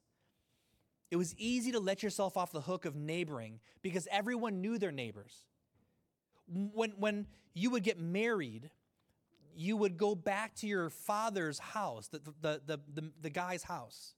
it 1.10 1.16
was 1.16 1.34
easy 1.36 1.72
to 1.72 1.80
let 1.80 2.02
yourself 2.02 2.36
off 2.36 2.52
the 2.52 2.60
hook 2.60 2.84
of 2.84 2.96
neighboring 2.96 3.60
because 3.82 4.08
everyone 4.10 4.60
knew 4.60 4.78
their 4.78 4.92
neighbors. 4.92 5.32
When, 6.48 6.92
when 6.98 7.26
you 7.54 7.70
would 7.70 7.82
get 7.82 8.00
married, 8.00 8.70
you 9.54 9.76
would 9.76 9.98
go 9.98 10.14
back 10.14 10.54
to 10.56 10.66
your 10.66 10.88
father's 10.88 11.58
house, 11.58 12.08
the, 12.08 12.20
the, 12.40 12.60
the, 12.66 12.80
the, 12.94 13.12
the 13.20 13.30
guy's 13.30 13.62
house 13.62 14.14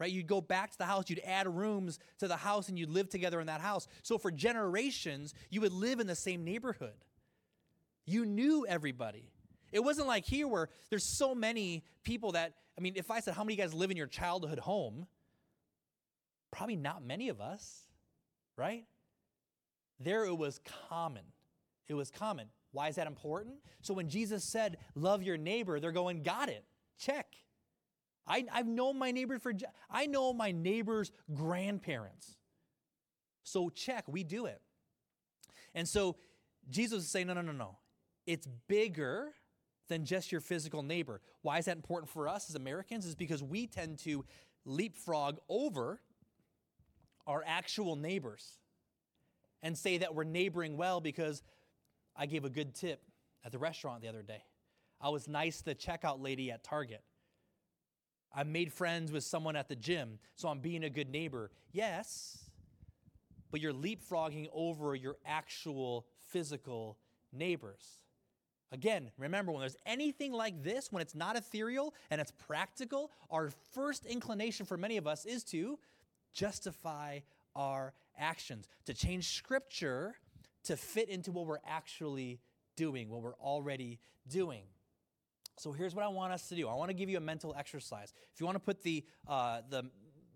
right? 0.00 0.10
You'd 0.10 0.26
go 0.26 0.40
back 0.40 0.72
to 0.72 0.78
the 0.78 0.86
house, 0.86 1.04
you'd 1.08 1.20
add 1.24 1.46
rooms 1.46 2.00
to 2.18 2.26
the 2.26 2.36
house, 2.36 2.68
and 2.68 2.78
you'd 2.78 2.90
live 2.90 3.10
together 3.10 3.38
in 3.38 3.46
that 3.46 3.60
house. 3.60 3.86
So 4.02 4.16
for 4.18 4.30
generations, 4.30 5.34
you 5.50 5.60
would 5.60 5.74
live 5.74 6.00
in 6.00 6.06
the 6.06 6.16
same 6.16 6.42
neighborhood. 6.42 7.04
You 8.06 8.24
knew 8.24 8.66
everybody. 8.66 9.30
It 9.72 9.80
wasn't 9.80 10.08
like 10.08 10.24
here 10.24 10.48
where 10.48 10.68
there's 10.88 11.04
so 11.04 11.34
many 11.34 11.84
people 12.02 12.32
that, 12.32 12.54
I 12.76 12.80
mean, 12.80 12.94
if 12.96 13.10
I 13.10 13.20
said, 13.20 13.34
How 13.34 13.44
many 13.44 13.54
of 13.54 13.58
you 13.58 13.64
guys 13.64 13.74
live 13.74 13.90
in 13.90 13.96
your 13.96 14.06
childhood 14.06 14.58
home? 14.58 15.06
Probably 16.50 16.76
not 16.76 17.04
many 17.04 17.28
of 17.28 17.40
us, 17.40 17.84
right? 18.56 18.84
There 20.00 20.24
it 20.24 20.36
was 20.36 20.60
common. 20.88 21.22
It 21.86 21.94
was 21.94 22.10
common. 22.10 22.48
Why 22.72 22.88
is 22.88 22.96
that 22.96 23.06
important? 23.06 23.56
So 23.82 23.94
when 23.94 24.08
Jesus 24.08 24.44
said, 24.44 24.78
love 24.94 25.22
your 25.22 25.36
neighbor, 25.36 25.80
they're 25.80 25.92
going, 25.92 26.22
got 26.22 26.48
it, 26.48 26.64
check. 26.98 27.26
I, 28.26 28.44
have 28.52 28.66
known 28.66 28.98
my 28.98 29.10
neighbor 29.10 29.38
for, 29.38 29.52
I 29.90 30.06
know 30.06 30.32
my 30.32 30.52
neighbor's 30.52 31.10
grandparents. 31.34 32.36
So 33.42 33.70
check, 33.70 34.04
we 34.06 34.22
do 34.22 34.46
it. 34.46 34.60
And 35.74 35.88
so 35.88 36.16
Jesus 36.68 37.04
is 37.04 37.10
saying, 37.10 37.26
no, 37.26 37.34
no, 37.34 37.42
no, 37.42 37.52
no. 37.52 37.78
It's 38.26 38.46
bigger 38.68 39.32
than 39.90 40.06
just 40.06 40.32
your 40.32 40.40
physical 40.40 40.82
neighbor. 40.82 41.20
Why 41.42 41.58
is 41.58 41.66
that 41.66 41.76
important 41.76 42.08
for 42.08 42.28
us 42.28 42.48
as 42.48 42.54
Americans? 42.54 43.04
Is 43.04 43.14
because 43.14 43.42
we 43.42 43.66
tend 43.66 43.98
to 44.00 44.24
leapfrog 44.64 45.38
over 45.48 46.00
our 47.26 47.44
actual 47.46 47.96
neighbors 47.96 48.58
and 49.62 49.76
say 49.76 49.98
that 49.98 50.14
we're 50.14 50.24
neighboring 50.24 50.78
well 50.78 51.00
because 51.00 51.42
I 52.16 52.26
gave 52.26 52.44
a 52.44 52.50
good 52.50 52.74
tip 52.74 53.02
at 53.44 53.52
the 53.52 53.58
restaurant 53.58 54.00
the 54.00 54.08
other 54.08 54.22
day. 54.22 54.42
I 55.00 55.08
was 55.10 55.28
nice 55.28 55.58
to 55.58 55.64
the 55.66 55.74
checkout 55.74 56.22
lady 56.22 56.50
at 56.50 56.62
Target. 56.62 57.02
I 58.32 58.44
made 58.44 58.72
friends 58.72 59.10
with 59.10 59.24
someone 59.24 59.56
at 59.56 59.68
the 59.68 59.76
gym, 59.76 60.20
so 60.36 60.48
I'm 60.48 60.60
being 60.60 60.84
a 60.84 60.90
good 60.90 61.10
neighbor. 61.10 61.50
Yes, 61.72 62.38
but 63.50 63.60
you're 63.60 63.72
leapfrogging 63.72 64.46
over 64.52 64.94
your 64.94 65.16
actual 65.26 66.06
physical 66.28 66.96
neighbors. 67.32 67.99
Again, 68.72 69.10
remember 69.18 69.50
when 69.50 69.60
there's 69.60 69.76
anything 69.84 70.32
like 70.32 70.62
this, 70.62 70.92
when 70.92 71.02
it's 71.02 71.14
not 71.14 71.36
ethereal 71.36 71.92
and 72.10 72.20
it's 72.20 72.32
practical, 72.46 73.10
our 73.30 73.50
first 73.72 74.06
inclination 74.06 74.64
for 74.64 74.76
many 74.76 74.96
of 74.96 75.06
us 75.06 75.24
is 75.24 75.42
to 75.44 75.78
justify 76.32 77.20
our 77.56 77.94
actions, 78.16 78.68
to 78.86 78.94
change 78.94 79.36
scripture 79.36 80.14
to 80.64 80.76
fit 80.76 81.08
into 81.08 81.32
what 81.32 81.46
we're 81.46 81.58
actually 81.66 82.38
doing, 82.76 83.08
what 83.08 83.22
we're 83.22 83.36
already 83.36 83.98
doing. 84.28 84.62
So 85.58 85.72
here's 85.72 85.94
what 85.94 86.04
I 86.04 86.08
want 86.08 86.32
us 86.32 86.48
to 86.48 86.54
do. 86.54 86.68
I 86.68 86.74
want 86.74 86.90
to 86.90 86.94
give 86.94 87.10
you 87.10 87.16
a 87.16 87.20
mental 87.20 87.54
exercise. 87.58 88.12
If 88.32 88.40
you 88.40 88.46
want 88.46 88.56
to 88.56 88.60
put 88.60 88.82
the 88.82 89.04
uh, 89.26 89.60
the 89.68 89.90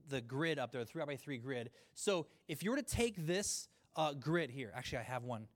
the 0.09 0.21
grid 0.21 0.59
up 0.59 0.71
there, 0.71 0.83
the 0.83 0.87
three 0.87 1.03
by 1.05 1.17
three 1.17 1.39
grid. 1.39 1.71
So 1.95 2.27
if 2.47 2.63
you 2.63 2.71
were 2.71 2.77
to 2.77 2.83
take 2.83 3.27
this 3.27 3.69
uh, 3.97 4.13
grid 4.13 4.51
here, 4.51 4.71
actually 4.75 4.99
I 4.99 5.05
have 5.05 5.25
one 5.25 5.47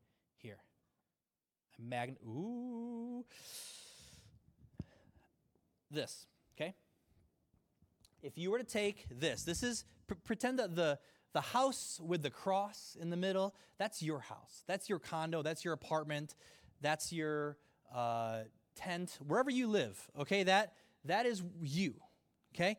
magnet. 1.79 2.19
Ooh. 2.27 3.25
This. 5.91 6.27
Okay. 6.57 6.75
If 8.23 8.37
you 8.37 8.51
were 8.51 8.59
to 8.59 8.65
take 8.65 9.07
this, 9.11 9.45
this 9.45 9.63
is 9.63 9.85
pr- 10.07 10.15
pretend 10.25 10.59
that 10.59 10.77
the 10.77 10.99
the 11.35 11.41
house 11.41 12.01
with 12.03 12.23
the 12.23 12.31
cross 12.31 12.97
in 13.01 13.11
the 13.11 13.17
middle, 13.17 13.55
that's 13.79 14.03
your 14.03 14.21
house. 14.21 14.65
That's 14.67 14.89
your 14.89 14.99
condo. 14.99 15.43
That's 15.43 15.65
your 15.65 15.75
apartment. 15.75 16.35
That's 16.81 17.13
your 17.13 17.59
uh, 17.95 18.41
tent, 18.75 19.19
wherever 19.27 19.51
you 19.51 19.67
live. 19.67 20.11
Okay, 20.19 20.43
that 20.45 20.73
that 21.05 21.27
is 21.27 21.43
you. 21.61 21.95
Okay, 22.55 22.79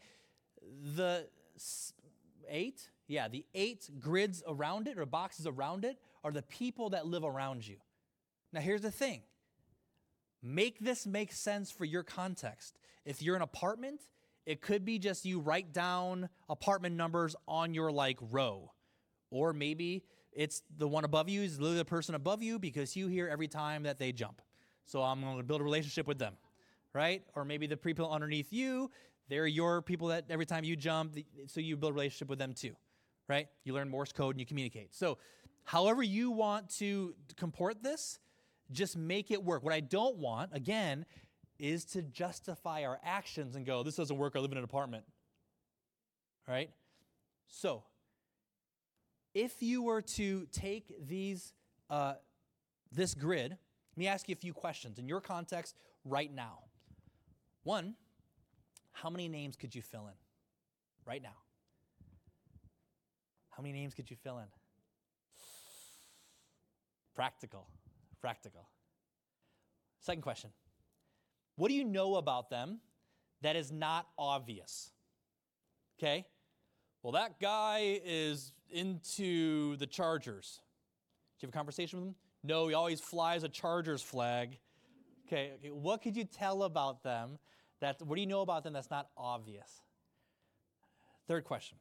the 0.96 1.28
eight, 2.48 2.90
yeah, 3.08 3.28
the 3.28 3.46
eight 3.54 3.90
grids 4.00 4.44
around 4.48 4.88
it 4.88 4.98
or 4.98 5.06
boxes 5.06 5.46
around 5.48 5.86
it 5.86 5.98
are 6.24 6.32
the 6.32 6.42
people 6.42 6.90
that 6.92 7.06
live 7.06 7.24
around 7.24 7.68
you. 7.68 7.78
Now, 8.52 8.62
here's 8.62 8.82
the 8.82 8.92
thing. 8.92 9.22
Make 10.42 10.80
this 10.80 11.06
make 11.06 11.32
sense 11.32 11.72
for 11.72 11.86
your 11.86 12.04
context. 12.04 12.80
If 13.06 13.22
you're 13.22 13.36
an 13.36 13.42
apartment, 13.42 14.02
it 14.46 14.62
could 14.62 14.86
be 14.86 15.00
just 15.00 15.26
you 15.26 15.40
write 15.40 15.74
down 15.74 16.30
apartment 16.50 16.96
numbers 16.96 17.36
on 17.48 17.74
your 17.74 17.92
like 17.92 18.18
row. 18.32 18.72
Or 19.32 19.54
maybe 19.54 20.04
it's 20.32 20.64
the 20.78 20.88
one 20.88 21.04
above 21.04 21.30
you 21.30 21.42
is 21.42 21.60
literally 21.60 21.78
the 21.78 21.86
person 21.86 22.16
above 22.16 22.42
you 22.42 22.58
because 22.58 22.96
you 22.96 23.08
hear 23.08 23.28
every 23.28 23.48
time 23.48 23.84
that 23.84 24.00
they 24.00 24.12
jump. 24.12 24.42
So 24.86 25.04
I'm 25.04 25.22
going 25.22 25.38
to 25.38 25.44
build 25.44 25.62
a 25.62 25.64
relationship 25.64 26.08
with 26.08 26.18
them, 26.18 26.34
right? 26.94 27.22
Or 27.36 27.46
maybe 27.46 27.68
the 27.68 27.78
people 27.78 28.10
underneath 28.10 28.52
you, 28.52 28.90
they're 29.28 29.46
your 29.46 29.82
people 29.82 30.08
that 30.08 30.26
every 30.30 30.46
time 30.46 30.64
you 30.64 30.76
jump, 30.76 31.16
so 31.46 31.60
you 31.60 31.78
build 31.78 31.92
a 31.92 31.94
relationship 31.94 32.30
with 32.30 32.40
them 32.40 32.54
too, 32.54 32.76
right? 33.28 33.48
You 33.64 33.74
learn 33.74 33.90
Morse 33.90 34.12
code 34.12 34.34
and 34.34 34.40
you 34.40 34.48
communicate. 34.48 34.96
So 34.96 35.20
however 35.64 36.02
you 36.02 36.32
want 36.32 36.70
to 36.78 37.14
comport 37.38 37.84
this, 37.84 38.18
just 38.72 38.98
make 38.98 39.32
it 39.32 39.44
work. 39.44 39.64
What 39.64 39.74
I 39.74 39.80
don't 39.80 40.18
want, 40.18 40.52
again, 40.54 41.06
is 41.58 41.86
to 41.86 42.02
justify 42.02 42.84
our 42.84 43.00
actions 43.04 43.56
and 43.56 43.66
go, 43.66 43.84
this 43.84 43.96
doesn't 43.96 44.18
work, 44.18 44.34
I 44.36 44.40
live 44.40 44.52
in 44.52 44.58
an 44.58 44.64
apartment. 44.64 45.04
Right? 46.48 46.72
So, 47.48 47.84
if 49.34 49.62
you 49.62 49.84
were 49.84 50.02
to 50.02 50.48
take 50.52 50.94
these, 51.08 51.54
uh, 51.90 52.14
this 52.92 53.14
grid, 53.14 53.52
let 53.52 53.98
me 53.98 54.08
ask 54.08 54.28
you 54.30 54.34
a 54.34 54.38
few 54.38 54.54
questions 54.54 54.98
in 54.98 55.08
your 55.08 55.22
context 55.22 55.76
right 56.06 56.34
now. 56.34 56.60
One, 57.64 57.96
how 58.92 59.10
many 59.10 59.28
names 59.28 59.56
could 59.56 59.76
you 59.76 59.82
fill 59.82 60.08
in 60.08 60.14
right 61.06 61.22
now? 61.22 61.36
How 63.50 63.62
many 63.62 63.74
names 63.74 63.94
could 63.94 64.10
you 64.10 64.16
fill 64.16 64.40
in? 64.40 64.46
Practical, 67.16 67.68
practical. 68.22 68.70
Second 70.02 70.22
question 70.22 70.52
what 71.56 71.68
do 71.68 71.74
you 71.74 71.84
know 71.84 72.16
about 72.16 72.50
them 72.50 72.80
that 73.42 73.56
is 73.56 73.72
not 73.72 74.08
obvious? 74.18 74.92
Okay? 75.98 76.26
Well, 77.04 77.14
that 77.14 77.40
guy 77.40 78.00
is 78.06 78.54
into 78.70 79.76
the 79.78 79.86
Chargers. 79.86 80.62
Did 81.38 81.44
you 81.44 81.48
have 81.48 81.54
a 81.54 81.58
conversation 81.58 82.00
with 82.00 82.08
him? 82.10 82.16
No, 82.44 82.68
he 82.70 82.74
always 82.74 83.02
flies 83.02 83.44
a 83.44 83.50
Chargers 83.50 84.02
flag. 84.02 84.58
Okay, 85.28 85.52
okay. 85.60 85.70
what 85.70 86.02
could 86.02 86.16
you 86.16 86.24
tell 86.24 86.64
about 86.64 87.04
them? 87.04 87.38
That, 87.82 88.02
what 88.02 88.16
do 88.16 88.22
you 88.22 88.28
know 88.28 88.42
about 88.42 88.64
them 88.64 88.74
that's 88.74 88.90
not 88.90 89.10
obvious? 89.18 89.82
Third 91.28 91.44
question 91.44 91.78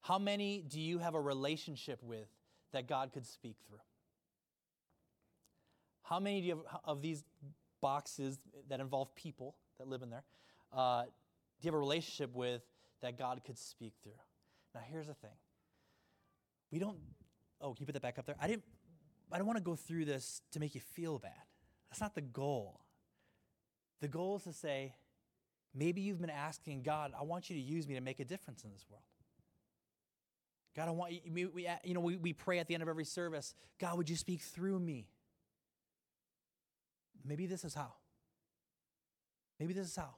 How 0.00 0.18
many 0.18 0.64
do 0.66 0.80
you 0.80 0.98
have 0.98 1.14
a 1.14 1.20
relationship 1.20 2.02
with 2.02 2.28
that 2.72 2.88
God 2.88 3.12
could 3.12 3.26
speak 3.26 3.56
through? 3.68 3.78
How 6.08 6.20
many 6.20 6.40
do 6.40 6.46
you 6.46 6.64
have 6.70 6.80
of 6.84 7.02
these 7.02 7.24
boxes 7.80 8.38
that 8.68 8.80
involve 8.80 9.14
people 9.16 9.56
that 9.78 9.88
live 9.88 10.02
in 10.02 10.10
there, 10.10 10.22
uh, 10.72 11.02
do 11.02 11.08
you 11.62 11.68
have 11.68 11.74
a 11.74 11.78
relationship 11.78 12.34
with 12.34 12.62
that 13.02 13.18
God 13.18 13.40
could 13.44 13.58
speak 13.58 13.94
through? 14.02 14.12
Now, 14.74 14.82
here's 14.88 15.08
the 15.08 15.14
thing. 15.14 15.36
We 16.70 16.78
don't, 16.78 16.98
oh, 17.60 17.74
can 17.74 17.82
you 17.82 17.86
put 17.86 17.94
that 17.94 18.02
back 18.02 18.18
up 18.18 18.26
there? 18.26 18.36
I 18.40 18.46
didn't, 18.46 18.62
I 19.32 19.38
don't 19.38 19.46
want 19.46 19.58
to 19.58 19.64
go 19.64 19.74
through 19.74 20.04
this 20.04 20.42
to 20.52 20.60
make 20.60 20.74
you 20.74 20.80
feel 20.80 21.18
bad. 21.18 21.32
That's 21.90 22.00
not 22.00 22.14
the 22.14 22.20
goal. 22.20 22.80
The 24.00 24.08
goal 24.08 24.36
is 24.36 24.44
to 24.44 24.52
say, 24.52 24.94
maybe 25.74 26.02
you've 26.02 26.20
been 26.20 26.30
asking 26.30 26.82
God, 26.82 27.12
I 27.18 27.24
want 27.24 27.50
you 27.50 27.56
to 27.56 27.62
use 27.62 27.88
me 27.88 27.94
to 27.94 28.00
make 28.00 28.20
a 28.20 28.24
difference 28.24 28.62
in 28.62 28.70
this 28.70 28.86
world. 28.88 29.02
God, 30.76 30.88
I 30.88 30.92
want 30.92 31.12
you, 31.12 31.20
we, 31.32 31.46
we, 31.46 31.68
you 31.84 31.94
know, 31.94 32.00
we, 32.00 32.16
we 32.16 32.32
pray 32.32 32.58
at 32.58 32.68
the 32.68 32.74
end 32.74 32.82
of 32.82 32.88
every 32.88 33.04
service, 33.04 33.54
God, 33.80 33.96
would 33.96 34.08
you 34.08 34.16
speak 34.16 34.42
through 34.42 34.78
me? 34.78 35.08
Maybe 37.26 37.46
this 37.46 37.64
is 37.64 37.74
how. 37.74 37.92
Maybe 39.58 39.72
this 39.72 39.88
is 39.88 39.96
how. 39.96 40.14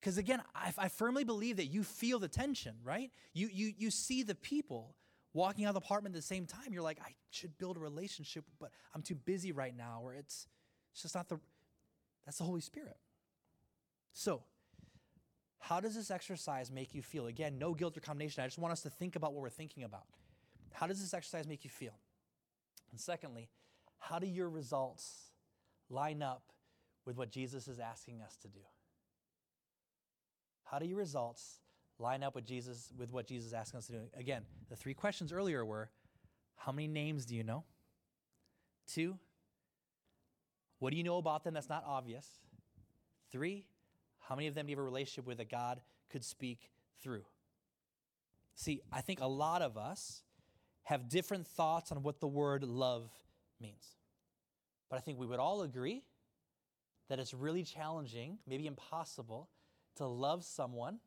Because 0.00 0.18
again, 0.18 0.42
I, 0.54 0.72
I, 0.78 0.88
firmly 0.88 1.24
believe 1.24 1.56
that 1.56 1.66
you 1.66 1.82
feel 1.82 2.20
the 2.20 2.28
tension, 2.28 2.76
right? 2.84 3.10
You, 3.32 3.48
you, 3.52 3.72
you 3.76 3.90
see 3.90 4.22
the 4.22 4.34
people 4.36 4.94
walking 5.32 5.64
out 5.64 5.70
of 5.70 5.74
the 5.74 5.80
apartment 5.80 6.14
at 6.14 6.18
the 6.18 6.26
same 6.26 6.46
time. 6.46 6.72
You're 6.72 6.82
like, 6.82 7.00
I 7.00 7.14
should 7.30 7.58
build 7.58 7.76
a 7.76 7.80
relationship, 7.80 8.44
but 8.60 8.70
I'm 8.94 9.02
too 9.02 9.16
busy 9.16 9.50
right 9.50 9.76
now, 9.76 10.00
or 10.02 10.14
it's, 10.14 10.46
it's 10.92 11.02
just 11.02 11.14
not 11.16 11.28
the, 11.28 11.40
that's 12.24 12.38
the 12.38 12.44
Holy 12.44 12.60
Spirit. 12.60 12.96
So, 14.12 14.42
how 15.58 15.80
does 15.80 15.96
this 15.96 16.10
exercise 16.10 16.70
make 16.70 16.94
you 16.94 17.02
feel? 17.02 17.26
Again, 17.26 17.58
no 17.58 17.74
guilt 17.74 17.96
or 17.96 18.00
condemnation. 18.00 18.42
I 18.42 18.46
just 18.46 18.58
want 18.58 18.72
us 18.72 18.82
to 18.82 18.90
think 18.90 19.16
about 19.16 19.32
what 19.32 19.42
we're 19.42 19.50
thinking 19.50 19.82
about. 19.82 20.04
How 20.72 20.86
does 20.86 21.00
this 21.00 21.12
exercise 21.12 21.48
make 21.48 21.64
you 21.64 21.70
feel? 21.70 21.98
And 22.92 23.00
secondly, 23.00 23.48
how 23.98 24.18
do 24.18 24.26
your 24.26 24.48
results 24.48 25.27
line 25.90 26.22
up 26.22 26.42
with 27.04 27.16
what 27.16 27.30
Jesus 27.30 27.68
is 27.68 27.78
asking 27.78 28.20
us 28.20 28.36
to 28.42 28.48
do? 28.48 28.60
How 30.64 30.78
do 30.78 30.86
your 30.86 30.98
results 30.98 31.60
line 31.98 32.22
up 32.22 32.34
with 32.34 32.44
Jesus 32.44 32.92
with 32.96 33.12
what 33.12 33.26
Jesus 33.26 33.48
is 33.48 33.54
asking 33.54 33.78
us 33.78 33.86
to 33.86 33.92
do? 33.92 34.00
Again, 34.14 34.42
the 34.68 34.76
three 34.76 34.94
questions 34.94 35.32
earlier 35.32 35.64
were 35.64 35.90
how 36.56 36.72
many 36.72 36.88
names 36.88 37.24
do 37.24 37.34
you 37.34 37.44
know? 37.44 37.64
Two, 38.86 39.16
what 40.78 40.90
do 40.90 40.96
you 40.96 41.04
know 41.04 41.18
about 41.18 41.44
them 41.44 41.54
that's 41.54 41.68
not 41.68 41.84
obvious? 41.86 42.26
Three, 43.30 43.64
how 44.20 44.34
many 44.34 44.46
of 44.46 44.54
them 44.54 44.66
do 44.66 44.70
you 44.70 44.76
have 44.76 44.82
a 44.82 44.84
relationship 44.84 45.26
with 45.26 45.38
that 45.38 45.50
God 45.50 45.80
could 46.10 46.24
speak 46.24 46.70
through? 47.02 47.24
See, 48.54 48.82
I 48.92 49.00
think 49.00 49.20
a 49.20 49.26
lot 49.26 49.62
of 49.62 49.76
us 49.76 50.22
have 50.84 51.08
different 51.08 51.46
thoughts 51.46 51.92
on 51.92 52.02
what 52.02 52.20
the 52.20 52.26
word 52.26 52.64
love 52.64 53.10
means. 53.60 53.97
But 54.88 54.96
I 54.96 55.00
think 55.00 55.18
we 55.18 55.26
would 55.26 55.38
all 55.38 55.62
agree 55.62 56.02
that 57.08 57.18
it's 57.18 57.34
really 57.34 57.62
challenging, 57.62 58.38
maybe 58.46 58.66
impossible, 58.66 59.48
to 59.96 60.06
love 60.06 60.44
someone 60.44 60.98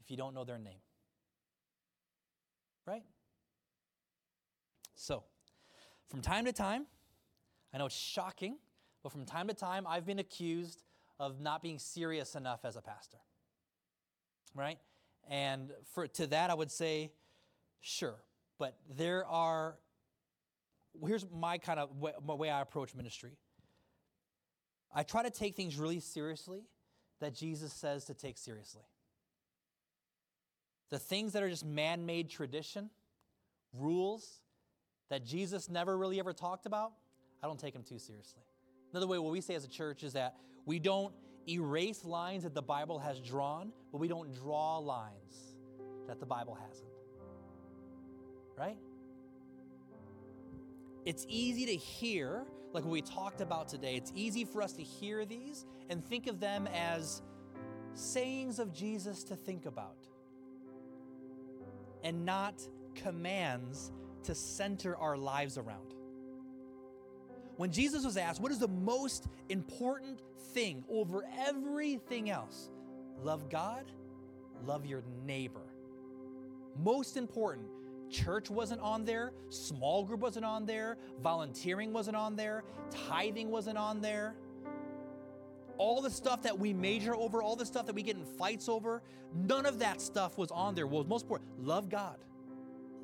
if 0.00 0.10
you 0.10 0.16
don't 0.16 0.34
know 0.34 0.44
their 0.44 0.58
name. 0.58 0.80
Right? 2.86 3.02
So, 4.94 5.24
from 6.08 6.22
time 6.22 6.44
to 6.46 6.52
time, 6.52 6.86
I 7.72 7.78
know 7.78 7.86
it's 7.86 7.94
shocking, 7.94 8.56
but 9.02 9.12
from 9.12 9.24
time 9.24 9.48
to 9.48 9.54
time, 9.54 9.86
I've 9.86 10.06
been 10.06 10.18
accused 10.18 10.82
of 11.20 11.40
not 11.40 11.62
being 11.62 11.78
serious 11.78 12.34
enough 12.34 12.64
as 12.64 12.76
a 12.76 12.80
pastor. 12.80 13.18
Right? 14.54 14.78
And 15.28 15.70
for 15.92 16.06
to 16.06 16.26
that 16.28 16.50
I 16.50 16.54
would 16.54 16.70
say 16.70 17.12
sure, 17.80 18.22
but 18.58 18.76
there 18.88 19.26
are 19.26 19.76
here's 21.06 21.26
my 21.30 21.58
kind 21.58 21.78
of 21.78 21.96
way, 21.96 22.12
my 22.26 22.34
way 22.34 22.50
I 22.50 22.60
approach 22.60 22.94
ministry. 22.94 23.32
I 24.94 25.02
try 25.02 25.22
to 25.22 25.30
take 25.30 25.54
things 25.54 25.76
really 25.76 26.00
seriously 26.00 26.62
that 27.20 27.34
Jesus 27.34 27.72
says 27.72 28.04
to 28.06 28.14
take 28.14 28.38
seriously. 28.38 28.82
The 30.90 30.98
things 30.98 31.32
that 31.34 31.42
are 31.42 31.50
just 31.50 31.66
man 31.66 32.06
made 32.06 32.30
tradition, 32.30 32.90
rules 33.74 34.40
that 35.10 35.24
Jesus 35.24 35.68
never 35.68 35.96
really 35.96 36.18
ever 36.18 36.32
talked 36.32 36.66
about, 36.66 36.92
I 37.42 37.46
don't 37.46 37.58
take 37.58 37.74
them 37.74 37.82
too 37.82 37.98
seriously. 37.98 38.42
Another 38.92 39.06
way, 39.06 39.18
what 39.18 39.32
we 39.32 39.40
say 39.40 39.54
as 39.54 39.64
a 39.64 39.68
church 39.68 40.02
is 40.02 40.14
that 40.14 40.36
we 40.64 40.78
don't 40.78 41.12
erase 41.48 42.04
lines 42.04 42.42
that 42.44 42.54
the 42.54 42.62
Bible 42.62 42.98
has 42.98 43.20
drawn, 43.20 43.72
but 43.92 43.98
we 43.98 44.08
don't 44.08 44.34
draw 44.34 44.78
lines 44.78 45.56
that 46.06 46.20
the 46.20 46.26
Bible 46.26 46.54
hasn't. 46.54 46.88
Right? 48.56 48.78
It's 51.08 51.24
easy 51.30 51.64
to 51.64 51.74
hear, 51.74 52.44
like 52.74 52.84
we 52.84 53.00
talked 53.00 53.40
about 53.40 53.66
today, 53.66 53.94
it's 53.96 54.12
easy 54.14 54.44
for 54.44 54.60
us 54.60 54.74
to 54.74 54.82
hear 54.82 55.24
these 55.24 55.64
and 55.88 56.04
think 56.04 56.26
of 56.26 56.38
them 56.38 56.68
as 56.74 57.22
sayings 57.94 58.58
of 58.58 58.74
Jesus 58.74 59.24
to 59.24 59.34
think 59.34 59.64
about 59.64 60.06
and 62.04 62.26
not 62.26 62.60
commands 62.94 63.90
to 64.24 64.34
center 64.34 64.98
our 64.98 65.16
lives 65.16 65.56
around. 65.56 65.94
When 67.56 67.72
Jesus 67.72 68.04
was 68.04 68.18
asked, 68.18 68.42
What 68.42 68.52
is 68.52 68.58
the 68.58 68.68
most 68.68 69.28
important 69.48 70.20
thing 70.52 70.84
over 70.90 71.24
everything 71.48 72.28
else? 72.28 72.68
Love 73.22 73.48
God, 73.48 73.86
love 74.62 74.84
your 74.84 75.04
neighbor. 75.24 75.72
Most 76.76 77.16
important. 77.16 77.77
Church 78.10 78.50
wasn't 78.50 78.80
on 78.80 79.04
there, 79.04 79.32
small 79.50 80.04
group 80.04 80.20
wasn't 80.20 80.44
on 80.44 80.66
there, 80.66 80.96
volunteering 81.22 81.92
wasn't 81.92 82.16
on 82.16 82.36
there, 82.36 82.64
tithing 82.90 83.50
wasn't 83.50 83.78
on 83.78 84.00
there. 84.00 84.34
All 85.76 86.00
the 86.00 86.10
stuff 86.10 86.42
that 86.42 86.58
we 86.58 86.72
major 86.72 87.14
over, 87.14 87.42
all 87.42 87.54
the 87.54 87.66
stuff 87.66 87.86
that 87.86 87.94
we 87.94 88.02
get 88.02 88.16
in 88.16 88.24
fights 88.24 88.68
over, 88.68 89.02
none 89.34 89.66
of 89.66 89.78
that 89.78 90.00
stuff 90.00 90.36
was 90.36 90.50
on 90.50 90.74
there. 90.74 90.86
What 90.86 91.00
was 91.00 91.06
most 91.06 91.22
important, 91.22 91.50
love 91.64 91.88
God, 91.88 92.16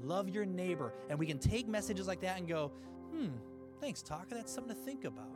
love 0.02 0.28
your 0.28 0.44
neighbor. 0.44 0.92
And 1.08 1.18
we 1.18 1.26
can 1.26 1.38
take 1.38 1.68
messages 1.68 2.08
like 2.08 2.20
that 2.22 2.38
and 2.38 2.48
go, 2.48 2.72
hmm, 3.12 3.28
Thanks, 3.84 4.00
Taka. 4.00 4.34
That's 4.34 4.50
something 4.50 4.74
to 4.74 4.80
think 4.80 5.04
about. 5.04 5.28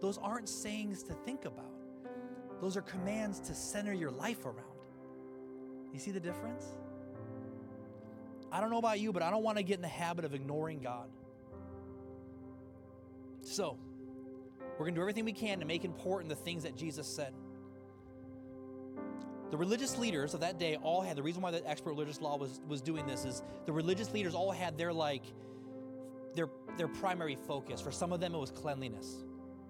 Those 0.00 0.18
aren't 0.18 0.48
sayings 0.48 1.02
to 1.02 1.14
think 1.14 1.46
about, 1.46 1.72
those 2.60 2.76
are 2.76 2.82
commands 2.82 3.40
to 3.40 3.54
center 3.54 3.92
your 3.92 4.12
life 4.12 4.46
around. 4.46 4.78
You 5.92 5.98
see 5.98 6.12
the 6.12 6.20
difference? 6.20 6.64
I 8.52 8.60
don't 8.60 8.70
know 8.70 8.78
about 8.78 9.00
you, 9.00 9.12
but 9.12 9.22
I 9.22 9.30
don't 9.30 9.42
want 9.42 9.58
to 9.58 9.62
get 9.62 9.76
in 9.76 9.82
the 9.82 9.88
habit 9.88 10.24
of 10.24 10.34
ignoring 10.34 10.80
God. 10.80 11.08
So, 13.42 13.78
we're 14.72 14.84
going 14.84 14.94
to 14.94 14.98
do 14.98 15.02
everything 15.02 15.24
we 15.24 15.32
can 15.32 15.60
to 15.60 15.66
make 15.66 15.84
important 15.84 16.28
the 16.28 16.36
things 16.36 16.64
that 16.64 16.76
Jesus 16.76 17.06
said. 17.06 17.32
The 19.50 19.56
religious 19.56 19.96
leaders 19.96 20.34
of 20.34 20.40
that 20.40 20.58
day 20.58 20.76
all 20.76 21.00
had 21.00 21.16
the 21.16 21.22
reason 21.22 21.40
why 21.40 21.52
the 21.52 21.66
expert 21.68 21.90
religious 21.90 22.20
law 22.20 22.36
was, 22.36 22.60
was 22.66 22.82
doing 22.82 23.06
this 23.06 23.24
is 23.24 23.42
the 23.64 23.72
religious 23.72 24.12
leaders 24.12 24.34
all 24.34 24.50
had 24.50 24.76
their 24.76 24.92
like 24.92 25.22
their, 26.34 26.48
their 26.76 26.88
primary 26.88 27.36
focus. 27.36 27.80
For 27.80 27.92
some 27.92 28.12
of 28.12 28.20
them, 28.20 28.34
it 28.34 28.38
was 28.38 28.50
cleanliness, 28.50 29.24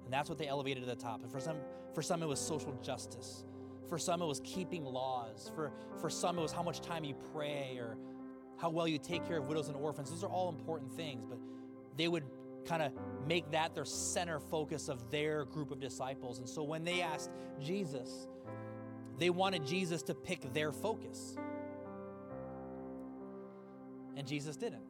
and 0.05 0.13
that's 0.13 0.29
what 0.29 0.39
they 0.39 0.49
elevated 0.49 0.83
to 0.83 0.89
the 0.89 0.97
top. 0.97 1.23
And 1.23 1.31
for 1.31 1.41
some, 1.41 1.59
for 1.95 2.03
some, 2.03 2.23
it 2.23 2.27
was 2.27 2.41
social 2.41 2.73
justice. 2.83 3.45
For 3.89 3.99
some, 3.99 4.21
it 4.21 4.27
was 4.27 4.41
keeping 4.45 4.85
laws. 4.85 5.53
For, 5.55 5.73
for 6.01 6.11
some, 6.11 6.39
it 6.39 6.43
was 6.43 6.53
how 6.53 6.63
much 6.63 6.81
time 6.81 7.05
you 7.05 7.15
pray 7.33 7.77
or 7.79 7.97
how 8.59 8.71
well 8.71 8.89
you 8.89 8.99
take 8.99 9.27
care 9.27 9.39
of 9.39 9.49
widows 9.49 9.69
and 9.69 9.77
orphans. 9.77 10.11
Those 10.11 10.25
are 10.25 10.31
all 10.31 10.49
important 10.49 10.93
things, 10.93 11.25
but 11.29 11.39
they 11.97 12.09
would 12.09 12.25
kind 12.67 12.83
of 12.83 12.93
make 13.27 13.51
that 13.53 13.75
their 13.75 13.85
center 13.85 14.41
focus 14.41 14.89
of 14.89 15.11
their 15.11 15.45
group 15.45 15.71
of 15.71 15.81
disciples. 15.81 16.39
And 16.39 16.49
so 16.49 16.63
when 16.63 16.85
they 16.85 17.01
asked 17.01 17.31
Jesus, 17.61 18.29
they 19.19 19.31
wanted 19.31 19.65
Jesus 19.65 20.03
to 20.05 20.15
pick 20.15 20.53
their 20.53 20.73
focus. 20.73 21.37
And 24.17 24.27
Jesus 24.27 24.57
didn't. 24.57 24.83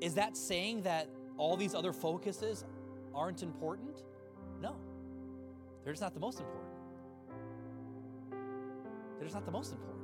Is 0.00 0.14
that 0.14 0.36
saying 0.36 0.82
that 0.82 1.08
all 1.36 1.56
these 1.56 1.74
other 1.74 1.92
focuses 1.92 2.64
aren't 3.14 3.42
important? 3.42 4.02
No. 4.60 4.76
They're 5.84 5.92
just 5.92 6.02
not 6.02 6.14
the 6.14 6.20
most 6.20 6.40
important. 6.40 6.70
They're 9.18 9.26
just 9.26 9.34
not 9.34 9.44
the 9.44 9.52
most 9.52 9.72
important. 9.72 9.99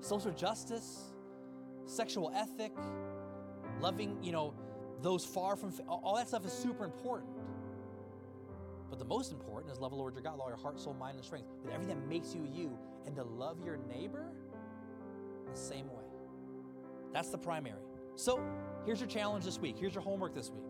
Social 0.00 0.32
justice, 0.32 1.12
sexual 1.86 2.32
ethic, 2.34 2.72
loving, 3.80 4.16
you 4.22 4.32
know, 4.32 4.54
those 5.02 5.24
far 5.24 5.56
from, 5.56 5.72
all 5.88 6.16
that 6.16 6.28
stuff 6.28 6.44
is 6.44 6.52
super 6.52 6.84
important. 6.84 7.30
But 8.88 8.98
the 8.98 9.04
most 9.04 9.32
important 9.32 9.72
is 9.72 9.78
love 9.78 9.92
the 9.92 9.96
Lord 9.96 10.14
your 10.14 10.22
God 10.22 10.32
with 10.32 10.40
all 10.42 10.48
your 10.48 10.56
heart, 10.56 10.80
soul, 10.80 10.94
mind, 10.94 11.16
and 11.16 11.24
strength, 11.24 11.48
with 11.62 11.72
everything 11.72 12.00
that 12.00 12.08
makes 12.08 12.34
you 12.34 12.46
you, 12.52 12.76
and 13.06 13.14
to 13.16 13.22
love 13.22 13.58
your 13.64 13.78
neighbor 13.88 14.26
the 15.50 15.58
same 15.58 15.86
way. 15.88 16.04
That's 17.12 17.30
the 17.30 17.38
primary. 17.38 17.82
So, 18.16 18.40
Here's 18.86 19.00
your 19.00 19.08
challenge 19.08 19.44
this 19.44 19.58
week. 19.58 19.76
Here's 19.78 19.94
your 19.94 20.02
homework 20.02 20.34
this 20.34 20.50
week. 20.50 20.64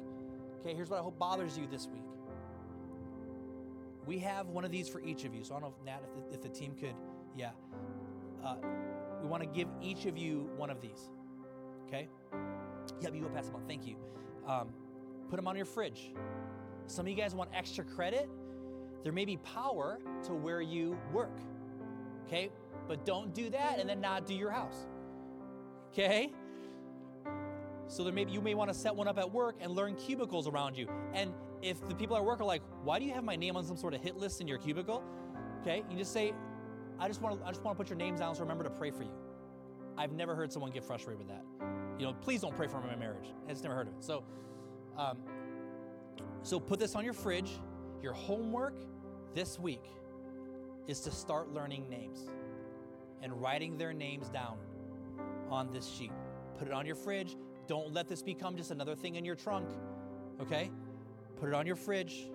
Okay, 0.60 0.74
here's 0.74 0.90
what 0.90 0.98
I 0.98 1.02
hope 1.02 1.18
bothers 1.18 1.56
you 1.56 1.66
this 1.70 1.86
week. 1.86 2.02
We 4.04 4.18
have 4.18 4.48
one 4.48 4.64
of 4.64 4.70
these 4.70 4.88
for 4.88 5.00
each 5.00 5.24
of 5.24 5.34
you. 5.34 5.44
So 5.44 5.54
I 5.54 5.60
don't 5.60 5.70
know 5.70 5.74
if 5.78 5.84
Nat, 5.84 6.00
if 6.04 6.28
the, 6.28 6.34
if 6.34 6.42
the 6.42 6.48
team 6.48 6.74
could, 6.78 6.94
yeah. 7.36 7.50
Uh, 8.44 8.56
we 9.22 9.28
want 9.28 9.42
to 9.42 9.48
give 9.48 9.68
each 9.82 10.06
of 10.06 10.16
you 10.16 10.50
one 10.56 10.70
of 10.70 10.80
these. 10.80 11.10
Okay? 11.86 12.08
Yep, 13.00 13.14
you 13.14 13.22
go 13.22 13.28
pass 13.28 13.46
them 13.46 13.56
on. 13.56 13.66
Thank 13.66 13.86
you. 13.86 13.96
Um, 14.46 14.68
put 15.28 15.36
them 15.36 15.46
on 15.46 15.56
your 15.56 15.64
fridge. 15.64 16.12
Some 16.86 17.06
of 17.06 17.10
you 17.10 17.16
guys 17.16 17.34
want 17.34 17.50
extra 17.54 17.84
credit. 17.84 18.28
There 19.02 19.12
may 19.12 19.24
be 19.24 19.36
power 19.38 19.98
to 20.24 20.34
where 20.34 20.60
you 20.60 20.98
work. 21.12 21.38
Okay? 22.26 22.50
But 22.88 23.04
don't 23.04 23.34
do 23.34 23.50
that 23.50 23.78
and 23.78 23.88
then 23.88 24.00
not 24.00 24.26
do 24.26 24.34
your 24.34 24.50
house. 24.50 24.86
Okay? 25.92 26.32
So 27.88 28.04
there 28.04 28.12
may 28.12 28.24
be, 28.24 28.32
you 28.32 28.40
may 28.40 28.54
want 28.54 28.72
to 28.72 28.74
set 28.74 28.94
one 28.94 29.08
up 29.08 29.18
at 29.18 29.30
work 29.30 29.56
and 29.60 29.72
learn 29.72 29.96
cubicles 29.96 30.46
around 30.46 30.76
you. 30.76 30.88
And 31.12 31.32
if 31.60 31.86
the 31.88 31.94
people 31.94 32.16
at 32.16 32.24
work 32.24 32.40
are 32.40 32.44
like, 32.44 32.62
"Why 32.84 33.00
do 33.00 33.04
you 33.04 33.12
have 33.12 33.24
my 33.24 33.34
name 33.36 33.56
on 33.56 33.64
some 33.64 33.76
sort 33.76 33.94
of 33.94 34.00
hit 34.00 34.16
list 34.16 34.40
in 34.40 34.46
your 34.46 34.58
cubicle?" 34.58 35.02
Okay, 35.60 35.82
you 35.90 35.96
just 35.96 36.12
say, 36.12 36.32
"I 37.00 37.08
just 37.08 37.20
want 37.20 37.40
to 37.40 37.46
I 37.46 37.50
just 37.50 37.62
want 37.62 37.76
to 37.76 37.82
put 37.82 37.90
your 37.90 37.98
names 37.98 38.20
down 38.20 38.34
so 38.34 38.42
remember 38.42 38.64
to 38.64 38.70
pray 38.70 38.90
for 38.90 39.02
you." 39.02 39.12
I've 40.00 40.12
never 40.12 40.34
heard 40.34 40.52
someone 40.52 40.70
get 40.70 40.84
frustrated 40.84 41.18
with 41.18 41.28
that. 41.28 41.44
You 41.98 42.06
know, 42.06 42.14
please 42.14 42.40
don't 42.40 42.56
pray 42.56 42.66
for 42.66 42.80
my 42.80 42.96
marriage. 42.96 43.34
I 43.46 43.50
just 43.50 43.62
never 43.62 43.74
heard 43.74 43.88
of 43.88 43.94
it. 43.94 44.02
So, 44.02 44.24
um, 44.96 45.18
so 46.42 46.58
put 46.58 46.78
this 46.78 46.94
on 46.94 47.04
your 47.04 47.12
fridge. 47.12 47.50
Your 48.02 48.14
homework 48.14 48.74
this 49.34 49.58
week 49.58 49.84
is 50.86 51.00
to 51.00 51.10
start 51.10 51.52
learning 51.52 51.88
names 51.90 52.30
and 53.22 53.40
writing 53.42 53.76
their 53.76 53.92
names 53.92 54.30
down 54.30 54.56
on 55.50 55.70
this 55.70 55.86
sheet. 55.86 56.12
Put 56.58 56.68
it 56.68 56.72
on 56.72 56.86
your 56.86 56.96
fridge. 56.96 57.36
Don't 57.66 57.92
let 57.92 58.08
this 58.08 58.22
become 58.22 58.56
just 58.56 58.70
another 58.70 58.94
thing 58.94 59.16
in 59.16 59.24
your 59.24 59.36
trunk. 59.36 59.68
Okay? 60.40 60.70
Put 61.38 61.50
it 61.50 61.54
on 61.54 61.66
your 61.66 61.76
fridge. 61.76 62.30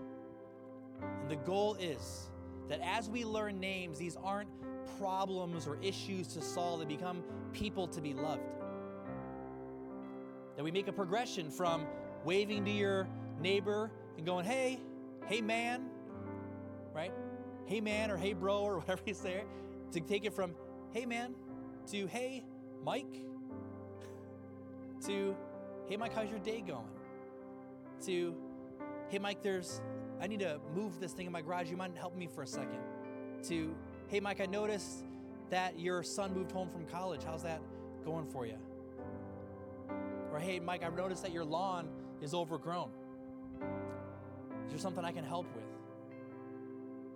And 1.02 1.30
the 1.30 1.36
goal 1.36 1.76
is 1.76 2.30
that 2.70 2.80
as 2.84 3.10
we 3.10 3.26
learn 3.26 3.60
names, 3.60 3.98
these 3.98 4.18
aren't 4.24 4.50
problems 4.98 5.68
or 5.68 5.78
issues 5.82 6.28
to 6.28 6.42
solve, 6.42 6.80
they 6.80 6.86
become 6.86 7.24
people 7.54 7.88
to 7.88 8.02
be 8.02 8.14
loved. 8.14 8.42
That 10.56 10.64
we 10.64 10.72
make 10.72 10.88
a 10.88 10.94
progression 10.94 11.50
from 11.52 11.86
waving 12.24 12.66
to 12.66 12.72
your 12.72 13.08
neighbor 13.40 13.92
and 14.18 14.26
going, 14.26 14.46
hey, 14.46 14.80
hey 15.26 15.42
man, 15.42 15.86
right? 16.94 17.12
Hey 17.66 17.82
man 17.82 18.12
or 18.12 18.18
hey 18.18 18.34
bro 18.34 18.60
or 18.60 18.80
whatever 18.80 19.02
you 19.06 19.14
say, 19.14 19.44
to 19.92 20.00
take 20.00 20.26
it 20.26 20.34
from 20.34 20.56
hey 20.92 21.06
man 21.06 21.36
to 21.88 22.08
hey 22.08 22.44
Mike 22.84 23.26
to 25.06 25.36
hey 25.88 25.98
Mike, 25.98 26.14
how's 26.14 26.30
your 26.30 26.40
day 26.40 26.62
going? 26.62 26.88
To 28.06 28.36
hey 29.10 29.20
Mike, 29.20 29.42
there's 29.42 29.82
I 30.22 30.28
need 30.28 30.40
to 30.40 30.60
move 30.74 31.00
this 31.00 31.14
thing 31.14 31.26
in 31.26 31.32
my 31.32 31.42
garage. 31.42 31.70
You 31.70 31.78
mind 31.78 31.94
helping 31.98 32.20
me 32.20 32.28
for 32.28 32.44
a 32.44 32.48
second? 32.48 32.80
To 33.44 33.76
hey 34.08 34.20
Mike, 34.20 34.42
I 34.42 34.46
noticed 34.46 35.04
that 35.50 35.80
your 35.80 36.04
son 36.04 36.34
moved 36.34 36.52
home 36.52 36.70
from 36.70 36.86
college. 36.86 37.22
How's 37.24 37.44
that 37.44 37.62
going 38.04 38.26
for 38.26 38.46
you? 38.46 38.58
Or 40.32 40.40
hey 40.40 40.60
Mike, 40.60 40.84
I've 40.84 40.96
noticed 40.96 41.22
that 41.24 41.32
your 41.32 41.46
lawn 41.46 41.90
is 42.22 42.34
overgrown. 42.34 42.90
Is 44.66 44.72
there 44.72 44.80
something 44.80 45.06
I 45.06 45.12
can 45.12 45.24
help 45.24 45.46
with? 45.54 45.64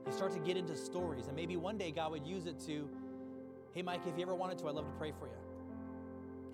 You 0.05 0.12
start 0.13 0.31
to 0.33 0.39
get 0.39 0.57
into 0.57 0.75
stories, 0.75 1.27
and 1.27 1.35
maybe 1.35 1.57
one 1.57 1.77
day 1.77 1.91
God 1.91 2.12
would 2.12 2.25
use 2.25 2.45
it 2.45 2.59
to, 2.67 2.89
hey 3.73 3.81
Mike, 3.81 4.01
if 4.07 4.17
you 4.17 4.23
ever 4.23 4.35
wanted 4.35 4.57
to, 4.59 4.67
I'd 4.67 4.75
love 4.75 4.85
to 4.85 4.97
pray 4.97 5.12
for 5.17 5.27
you. 5.27 5.33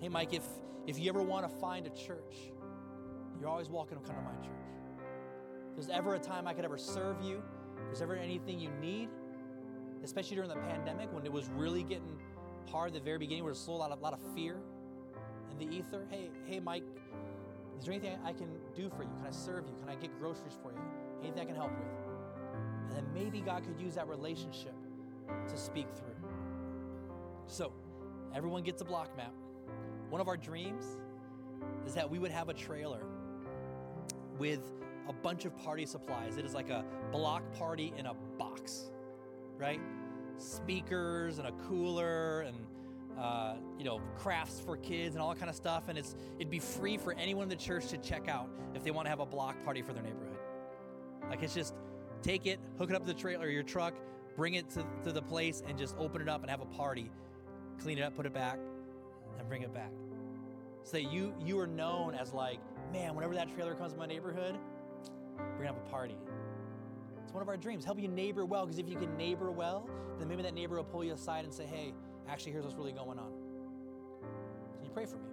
Hey 0.00 0.08
Mike, 0.08 0.32
if 0.32 0.44
if 0.86 0.98
you 0.98 1.08
ever 1.08 1.22
want 1.22 1.48
to 1.48 1.56
find 1.56 1.86
a 1.86 1.90
church, 1.90 2.50
you're 3.40 3.48
always 3.48 3.68
welcome 3.68 3.98
to 3.98 4.04
come 4.04 4.16
to 4.16 4.22
my 4.22 4.36
church. 4.36 4.52
There's 5.76 5.90
ever 5.90 6.14
a 6.14 6.18
time 6.18 6.48
I 6.48 6.54
could 6.54 6.64
ever 6.64 6.78
serve 6.78 7.20
you, 7.22 7.42
there's 7.84 8.00
ever 8.00 8.16
anything 8.16 8.58
you 8.58 8.70
need, 8.80 9.10
especially 10.02 10.36
during 10.36 10.48
the 10.48 10.56
pandemic 10.56 11.12
when 11.12 11.26
it 11.26 11.32
was 11.32 11.50
really 11.50 11.82
getting 11.82 12.18
hard 12.70 12.88
at 12.88 12.94
the 12.94 13.00
very 13.00 13.18
beginning, 13.18 13.44
where 13.44 13.52
there's 13.52 13.66
a 13.66 13.70
lot 13.70 13.90
of, 13.90 14.00
lot 14.00 14.14
of 14.14 14.20
fear 14.34 14.56
in 15.50 15.58
the 15.58 15.76
ether. 15.76 16.06
Hey, 16.10 16.30
hey, 16.46 16.60
Mike, 16.60 16.82
is 17.78 17.84
there 17.84 17.92
anything 17.92 18.18
I 18.24 18.32
can 18.32 18.48
do 18.74 18.88
for 18.88 19.02
you? 19.02 19.10
Can 19.18 19.26
I 19.26 19.30
serve 19.30 19.66
you? 19.66 19.74
Can 19.80 19.90
I 19.90 19.96
get 19.96 20.18
groceries 20.18 20.56
for 20.62 20.72
you? 20.72 20.78
Anything 21.22 21.42
I 21.42 21.44
can 21.44 21.54
help 21.54 21.72
with? 21.72 21.88
And 22.88 22.96
then 22.96 23.04
maybe 23.12 23.40
God 23.40 23.62
could 23.66 23.78
use 23.78 23.96
that 23.96 24.08
relationship 24.08 24.74
to 25.46 25.56
speak 25.58 25.88
through. 25.94 26.30
So, 27.48 27.72
everyone 28.34 28.62
gets 28.62 28.80
a 28.80 28.84
block 28.84 29.14
map. 29.14 29.34
One 30.08 30.22
of 30.22 30.28
our 30.28 30.38
dreams 30.38 30.84
is 31.86 31.92
that 31.94 32.08
we 32.08 32.18
would 32.18 32.30
have 32.30 32.48
a 32.48 32.54
trailer 32.54 33.02
with 34.38 34.60
a 35.08 35.12
bunch 35.12 35.44
of 35.44 35.56
party 35.56 35.86
supplies. 35.86 36.36
It 36.36 36.44
is 36.44 36.54
like 36.54 36.70
a 36.70 36.84
block 37.12 37.42
party 37.52 37.92
in 37.96 38.06
a 38.06 38.14
box, 38.38 38.90
right? 39.56 39.80
Speakers 40.38 41.38
and 41.38 41.48
a 41.48 41.52
cooler 41.52 42.42
and 42.42 42.56
uh, 43.18 43.54
you 43.78 43.84
know 43.84 44.00
crafts 44.18 44.60
for 44.60 44.76
kids 44.76 45.14
and 45.14 45.22
all 45.22 45.30
that 45.30 45.38
kind 45.38 45.50
of 45.50 45.56
stuff. 45.56 45.84
And 45.88 45.96
it's 45.98 46.14
it'd 46.38 46.50
be 46.50 46.58
free 46.58 46.96
for 46.96 47.14
anyone 47.14 47.44
in 47.44 47.48
the 47.48 47.56
church 47.56 47.88
to 47.88 47.98
check 47.98 48.28
out 48.28 48.48
if 48.74 48.84
they 48.84 48.90
want 48.90 49.06
to 49.06 49.10
have 49.10 49.20
a 49.20 49.26
block 49.26 49.62
party 49.64 49.82
for 49.82 49.92
their 49.92 50.02
neighborhood. 50.02 50.38
Like 51.30 51.42
it's 51.42 51.54
just 51.54 51.74
take 52.22 52.46
it, 52.46 52.58
hook 52.78 52.90
it 52.90 52.96
up 52.96 53.02
to 53.02 53.12
the 53.12 53.18
trailer, 53.18 53.46
or 53.46 53.50
your 53.50 53.62
truck, 53.62 53.94
bring 54.36 54.54
it 54.54 54.68
to, 54.70 54.84
to 55.04 55.12
the 55.12 55.22
place, 55.22 55.62
and 55.66 55.78
just 55.78 55.96
open 55.98 56.20
it 56.20 56.28
up 56.28 56.42
and 56.42 56.50
have 56.50 56.60
a 56.60 56.66
party. 56.66 57.10
Clean 57.80 57.98
it 57.98 58.02
up, 58.02 58.14
put 58.16 58.26
it 58.26 58.34
back, 58.34 58.58
and 59.38 59.48
bring 59.48 59.62
it 59.62 59.72
back. 59.72 59.92
So 60.82 60.92
that 60.92 61.10
you 61.10 61.34
you 61.44 61.58
are 61.58 61.66
known 61.66 62.14
as 62.14 62.32
like, 62.32 62.58
man, 62.92 63.14
whenever 63.14 63.34
that 63.34 63.52
trailer 63.54 63.74
comes 63.74 63.92
to 63.92 63.98
my 63.98 64.06
neighborhood, 64.06 64.56
gonna 65.36 65.66
have 65.66 65.76
a 65.76 65.90
party. 65.90 66.16
It's 67.24 67.32
one 67.32 67.42
of 67.42 67.48
our 67.48 67.56
dreams. 67.56 67.84
Help 67.84 68.00
you 68.00 68.08
neighbor 68.08 68.44
well, 68.44 68.66
because 68.66 68.78
if 68.78 68.88
you 68.88 68.96
can 68.96 69.16
neighbor 69.16 69.50
well, 69.50 69.88
then 70.18 70.28
maybe 70.28 70.42
that 70.42 70.54
neighbor 70.54 70.76
will 70.76 70.84
pull 70.84 71.04
you 71.04 71.12
aside 71.12 71.44
and 71.44 71.52
say, 71.52 71.66
hey, 71.66 71.92
actually, 72.28 72.52
here's 72.52 72.64
what's 72.64 72.76
really 72.76 72.92
going 72.92 73.18
on. 73.18 73.32
Can 74.76 74.84
you 74.84 74.90
pray 74.90 75.06
for 75.06 75.16
me? 75.16 75.28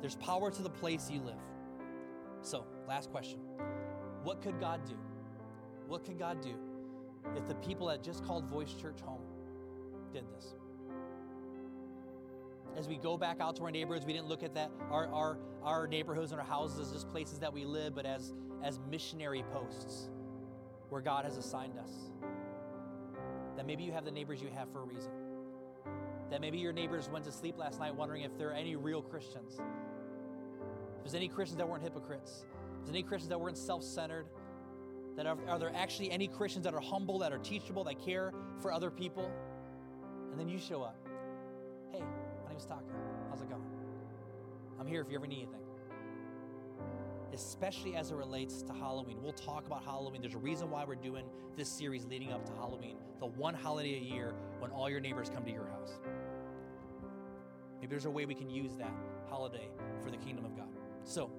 There's 0.00 0.16
power 0.16 0.50
to 0.50 0.62
the 0.62 0.70
place 0.70 1.10
you 1.10 1.20
live. 1.20 1.34
So, 2.40 2.64
last 2.88 3.10
question. 3.10 3.38
What 4.24 4.42
could 4.42 4.58
God 4.58 4.84
do? 4.84 4.96
What 5.86 6.04
could 6.04 6.18
God 6.18 6.40
do 6.40 6.54
if 7.36 7.46
the 7.46 7.54
people 7.56 7.86
that 7.88 8.02
just 8.02 8.24
called 8.24 8.44
Voice 8.46 8.72
Church 8.74 9.00
home 9.00 9.20
did 10.12 10.24
this? 10.36 10.54
As 12.76 12.88
we 12.88 12.96
go 12.96 13.16
back 13.18 13.40
out 13.40 13.56
to 13.56 13.64
our 13.64 13.70
neighborhoods, 13.70 14.06
we 14.06 14.12
didn't 14.12 14.28
look 14.28 14.42
at 14.42 14.54
that 14.54 14.70
our, 14.90 15.06
our, 15.08 15.38
our 15.62 15.86
neighborhoods 15.86 16.32
and 16.32 16.40
our 16.40 16.46
houses 16.46 16.80
as 16.80 16.92
just 16.92 17.08
places 17.10 17.38
that 17.40 17.52
we 17.52 17.64
live, 17.64 17.94
but 17.94 18.06
as, 18.06 18.32
as 18.62 18.80
missionary 18.90 19.44
posts 19.52 20.08
where 20.88 21.02
God 21.02 21.24
has 21.24 21.36
assigned 21.36 21.78
us. 21.78 21.90
That 23.56 23.66
maybe 23.66 23.82
you 23.82 23.92
have 23.92 24.04
the 24.04 24.10
neighbors 24.10 24.40
you 24.42 24.48
have 24.54 24.70
for 24.72 24.80
a 24.80 24.84
reason. 24.84 25.12
That 26.30 26.40
maybe 26.40 26.58
your 26.58 26.72
neighbors 26.72 27.10
went 27.10 27.24
to 27.26 27.32
sleep 27.32 27.58
last 27.58 27.78
night 27.78 27.94
wondering 27.94 28.22
if 28.22 28.36
there 28.38 28.48
are 28.48 28.54
any 28.54 28.76
real 28.76 29.02
Christians. 29.02 29.58
If 29.58 31.04
there's 31.04 31.14
any 31.14 31.28
Christians 31.28 31.58
that 31.58 31.68
weren't 31.68 31.82
hypocrites. 31.82 32.44
If 32.78 32.86
there's 32.86 32.90
any 32.90 33.02
Christians 33.02 33.28
that 33.28 33.38
weren't 33.38 33.58
self 33.58 33.82
centered. 33.82 34.26
That 35.16 35.26
are, 35.26 35.36
are 35.46 35.58
there 35.58 35.72
actually 35.74 36.10
any 36.10 36.26
Christians 36.26 36.64
that 36.64 36.72
are 36.72 36.80
humble, 36.80 37.18
that 37.18 37.32
are 37.32 37.38
teachable, 37.38 37.84
that 37.84 38.02
care 38.02 38.32
for 38.60 38.72
other 38.72 38.90
people? 38.90 39.30
And 40.30 40.40
then 40.40 40.48
you 40.48 40.58
show 40.58 40.82
up. 40.82 40.96
Hey, 41.90 42.02
name's 42.52 42.66
Taka. 42.66 42.82
How's 43.30 43.40
it 43.40 43.48
going? 43.48 43.62
I'm 44.78 44.86
here 44.86 45.00
if 45.00 45.08
you 45.08 45.16
ever 45.16 45.26
need 45.26 45.48
anything. 45.48 45.60
Especially 47.32 47.96
as 47.96 48.10
it 48.10 48.14
relates 48.16 48.60
to 48.62 48.74
Halloween. 48.74 49.22
We'll 49.22 49.32
talk 49.32 49.66
about 49.66 49.82
Halloween. 49.84 50.20
There's 50.20 50.34
a 50.34 50.38
reason 50.38 50.70
why 50.70 50.84
we're 50.84 50.96
doing 50.96 51.24
this 51.56 51.70
series 51.70 52.04
leading 52.04 52.30
up 52.30 52.44
to 52.44 52.52
Halloween, 52.52 52.96
the 53.20 53.26
one 53.26 53.54
holiday 53.54 53.94
a 53.94 54.00
year 54.00 54.34
when 54.58 54.70
all 54.70 54.90
your 54.90 55.00
neighbors 55.00 55.30
come 55.30 55.44
to 55.44 55.50
your 55.50 55.66
house. 55.66 55.92
Maybe 57.80 57.88
there's 57.90 58.04
a 58.04 58.10
way 58.10 58.26
we 58.26 58.34
can 58.34 58.50
use 58.50 58.76
that 58.76 58.92
holiday 59.30 59.68
for 60.04 60.10
the 60.10 60.18
kingdom 60.18 60.44
of 60.44 60.54
God. 60.54 60.68
So, 61.04 61.30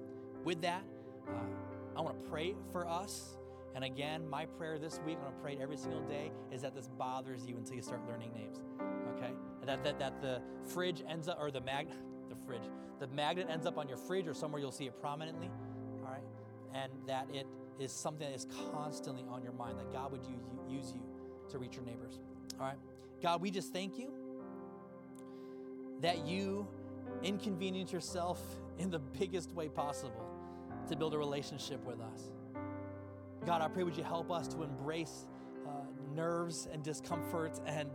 with 0.42 0.60
that, 0.62 0.82
uh, 1.28 1.96
I 1.96 2.00
want 2.00 2.22
to 2.22 2.28
pray 2.28 2.56
for 2.72 2.88
us. 2.88 3.36
And 3.76 3.84
again, 3.84 4.28
my 4.28 4.46
prayer 4.46 4.78
this 4.78 5.00
week, 5.06 5.16
I'm 5.18 5.30
going 5.30 5.34
to 5.34 5.40
pray 5.40 5.58
every 5.62 5.76
single 5.76 6.02
day, 6.02 6.32
is 6.52 6.62
that 6.62 6.74
this 6.74 6.88
bothers 6.98 7.46
you 7.46 7.56
until 7.56 7.76
you 7.76 7.82
start 7.82 8.00
learning 8.08 8.32
names. 8.34 8.58
Okay? 9.16 9.32
That, 9.64 9.84
that, 9.84 9.98
that 9.98 10.20
the 10.20 10.40
fridge 10.72 11.02
ends 11.08 11.28
up, 11.28 11.38
or 11.40 11.50
the 11.50 11.60
magnet, 11.60 11.96
the 12.28 12.36
fridge, 12.46 12.62
the 13.00 13.06
magnet 13.08 13.48
ends 13.50 13.66
up 13.66 13.78
on 13.78 13.88
your 13.88 13.98
fridge 13.98 14.26
or 14.26 14.34
somewhere 14.34 14.60
you'll 14.60 14.72
see 14.72 14.86
it 14.86 15.00
prominently. 15.00 15.50
All 16.04 16.10
right? 16.10 16.22
And 16.74 16.92
that 17.06 17.28
it 17.32 17.46
is 17.78 17.92
something 17.92 18.28
that 18.28 18.34
is 18.34 18.46
constantly 18.72 19.24
on 19.28 19.42
your 19.42 19.52
mind, 19.52 19.78
that 19.78 19.92
God 19.92 20.12
would 20.12 20.24
use 20.68 20.92
you 20.92 21.00
to 21.50 21.58
reach 21.58 21.76
your 21.76 21.84
neighbors. 21.84 22.20
All 22.60 22.66
right? 22.66 22.78
God, 23.22 23.40
we 23.40 23.50
just 23.50 23.72
thank 23.72 23.98
you 23.98 24.12
that 26.00 26.26
you 26.26 26.66
inconvenience 27.22 27.92
yourself 27.92 28.40
in 28.78 28.90
the 28.90 28.98
biggest 28.98 29.52
way 29.52 29.68
possible 29.68 30.26
to 30.88 30.96
build 30.96 31.14
a 31.14 31.18
relationship 31.18 31.84
with 31.84 32.00
us. 32.00 32.32
God, 33.46 33.60
I 33.60 33.68
pray, 33.68 33.82
would 33.82 33.96
you 33.96 34.04
help 34.04 34.30
us 34.30 34.48
to 34.48 34.62
embrace 34.62 35.26
uh, 35.66 35.70
nerves 36.14 36.66
and 36.72 36.82
discomfort 36.82 37.60
and, 37.66 37.90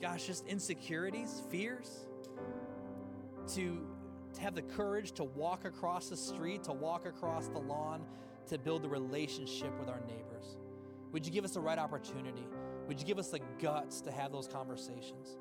gosh, 0.00 0.26
just 0.26 0.46
insecurities, 0.46 1.42
fears, 1.50 2.06
to, 3.54 3.86
to 4.34 4.40
have 4.40 4.54
the 4.54 4.62
courage 4.62 5.12
to 5.12 5.24
walk 5.24 5.64
across 5.64 6.08
the 6.08 6.16
street, 6.16 6.64
to 6.64 6.72
walk 6.72 7.06
across 7.06 7.48
the 7.48 7.58
lawn, 7.58 8.04
to 8.48 8.58
build 8.58 8.84
a 8.84 8.88
relationship 8.88 9.78
with 9.78 9.88
our 9.88 10.00
neighbors. 10.06 10.56
Would 11.12 11.26
you 11.26 11.32
give 11.32 11.44
us 11.44 11.52
the 11.52 11.60
right 11.60 11.78
opportunity? 11.78 12.46
Would 12.86 13.00
you 13.00 13.06
give 13.06 13.18
us 13.18 13.28
the 13.28 13.40
guts 13.60 14.00
to 14.02 14.10
have 14.10 14.32
those 14.32 14.46
conversations? 14.46 15.36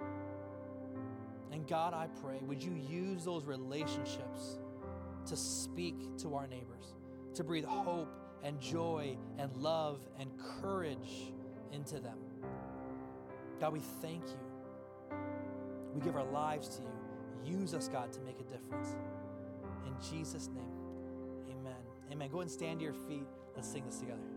And 1.52 1.68
God, 1.68 1.94
I 1.94 2.08
pray, 2.22 2.40
would 2.42 2.62
you 2.62 2.74
use 2.74 3.24
those 3.24 3.46
relationships 3.46 4.60
to 5.28 5.36
speak 5.36 6.18
to 6.20 6.36
our 6.36 6.48
neighbors, 6.48 6.96
to 7.36 7.44
breathe 7.44 7.66
hope 7.66 8.10
and 8.44 8.60
joy 8.60 9.18
and 9.38 9.56
love 9.58 10.00
and 10.20 10.30
courage 10.62 11.32
into 11.72 12.00
them. 12.00 12.18
God, 13.60 13.74
we 13.74 13.80
thank 14.02 14.24
you. 14.26 14.47
We 15.98 16.04
give 16.04 16.16
our 16.16 16.26
lives 16.26 16.78
to 16.78 16.84
you. 16.84 17.60
Use 17.60 17.74
us, 17.74 17.88
God, 17.88 18.14
to 18.14 18.20
make 18.22 18.40
a 18.40 18.44
difference. 18.44 18.96
In 19.88 19.94
Jesus' 20.12 20.48
name, 20.48 20.64
amen. 21.50 21.74
Amen. 22.12 22.30
Go 22.30 22.42
and 22.42 22.52
stand 22.52 22.80
to 22.80 22.86
your 22.86 22.94
feet. 22.94 23.26
Let's 23.56 23.68
sing 23.68 23.84
this 23.84 23.98
together. 23.98 24.37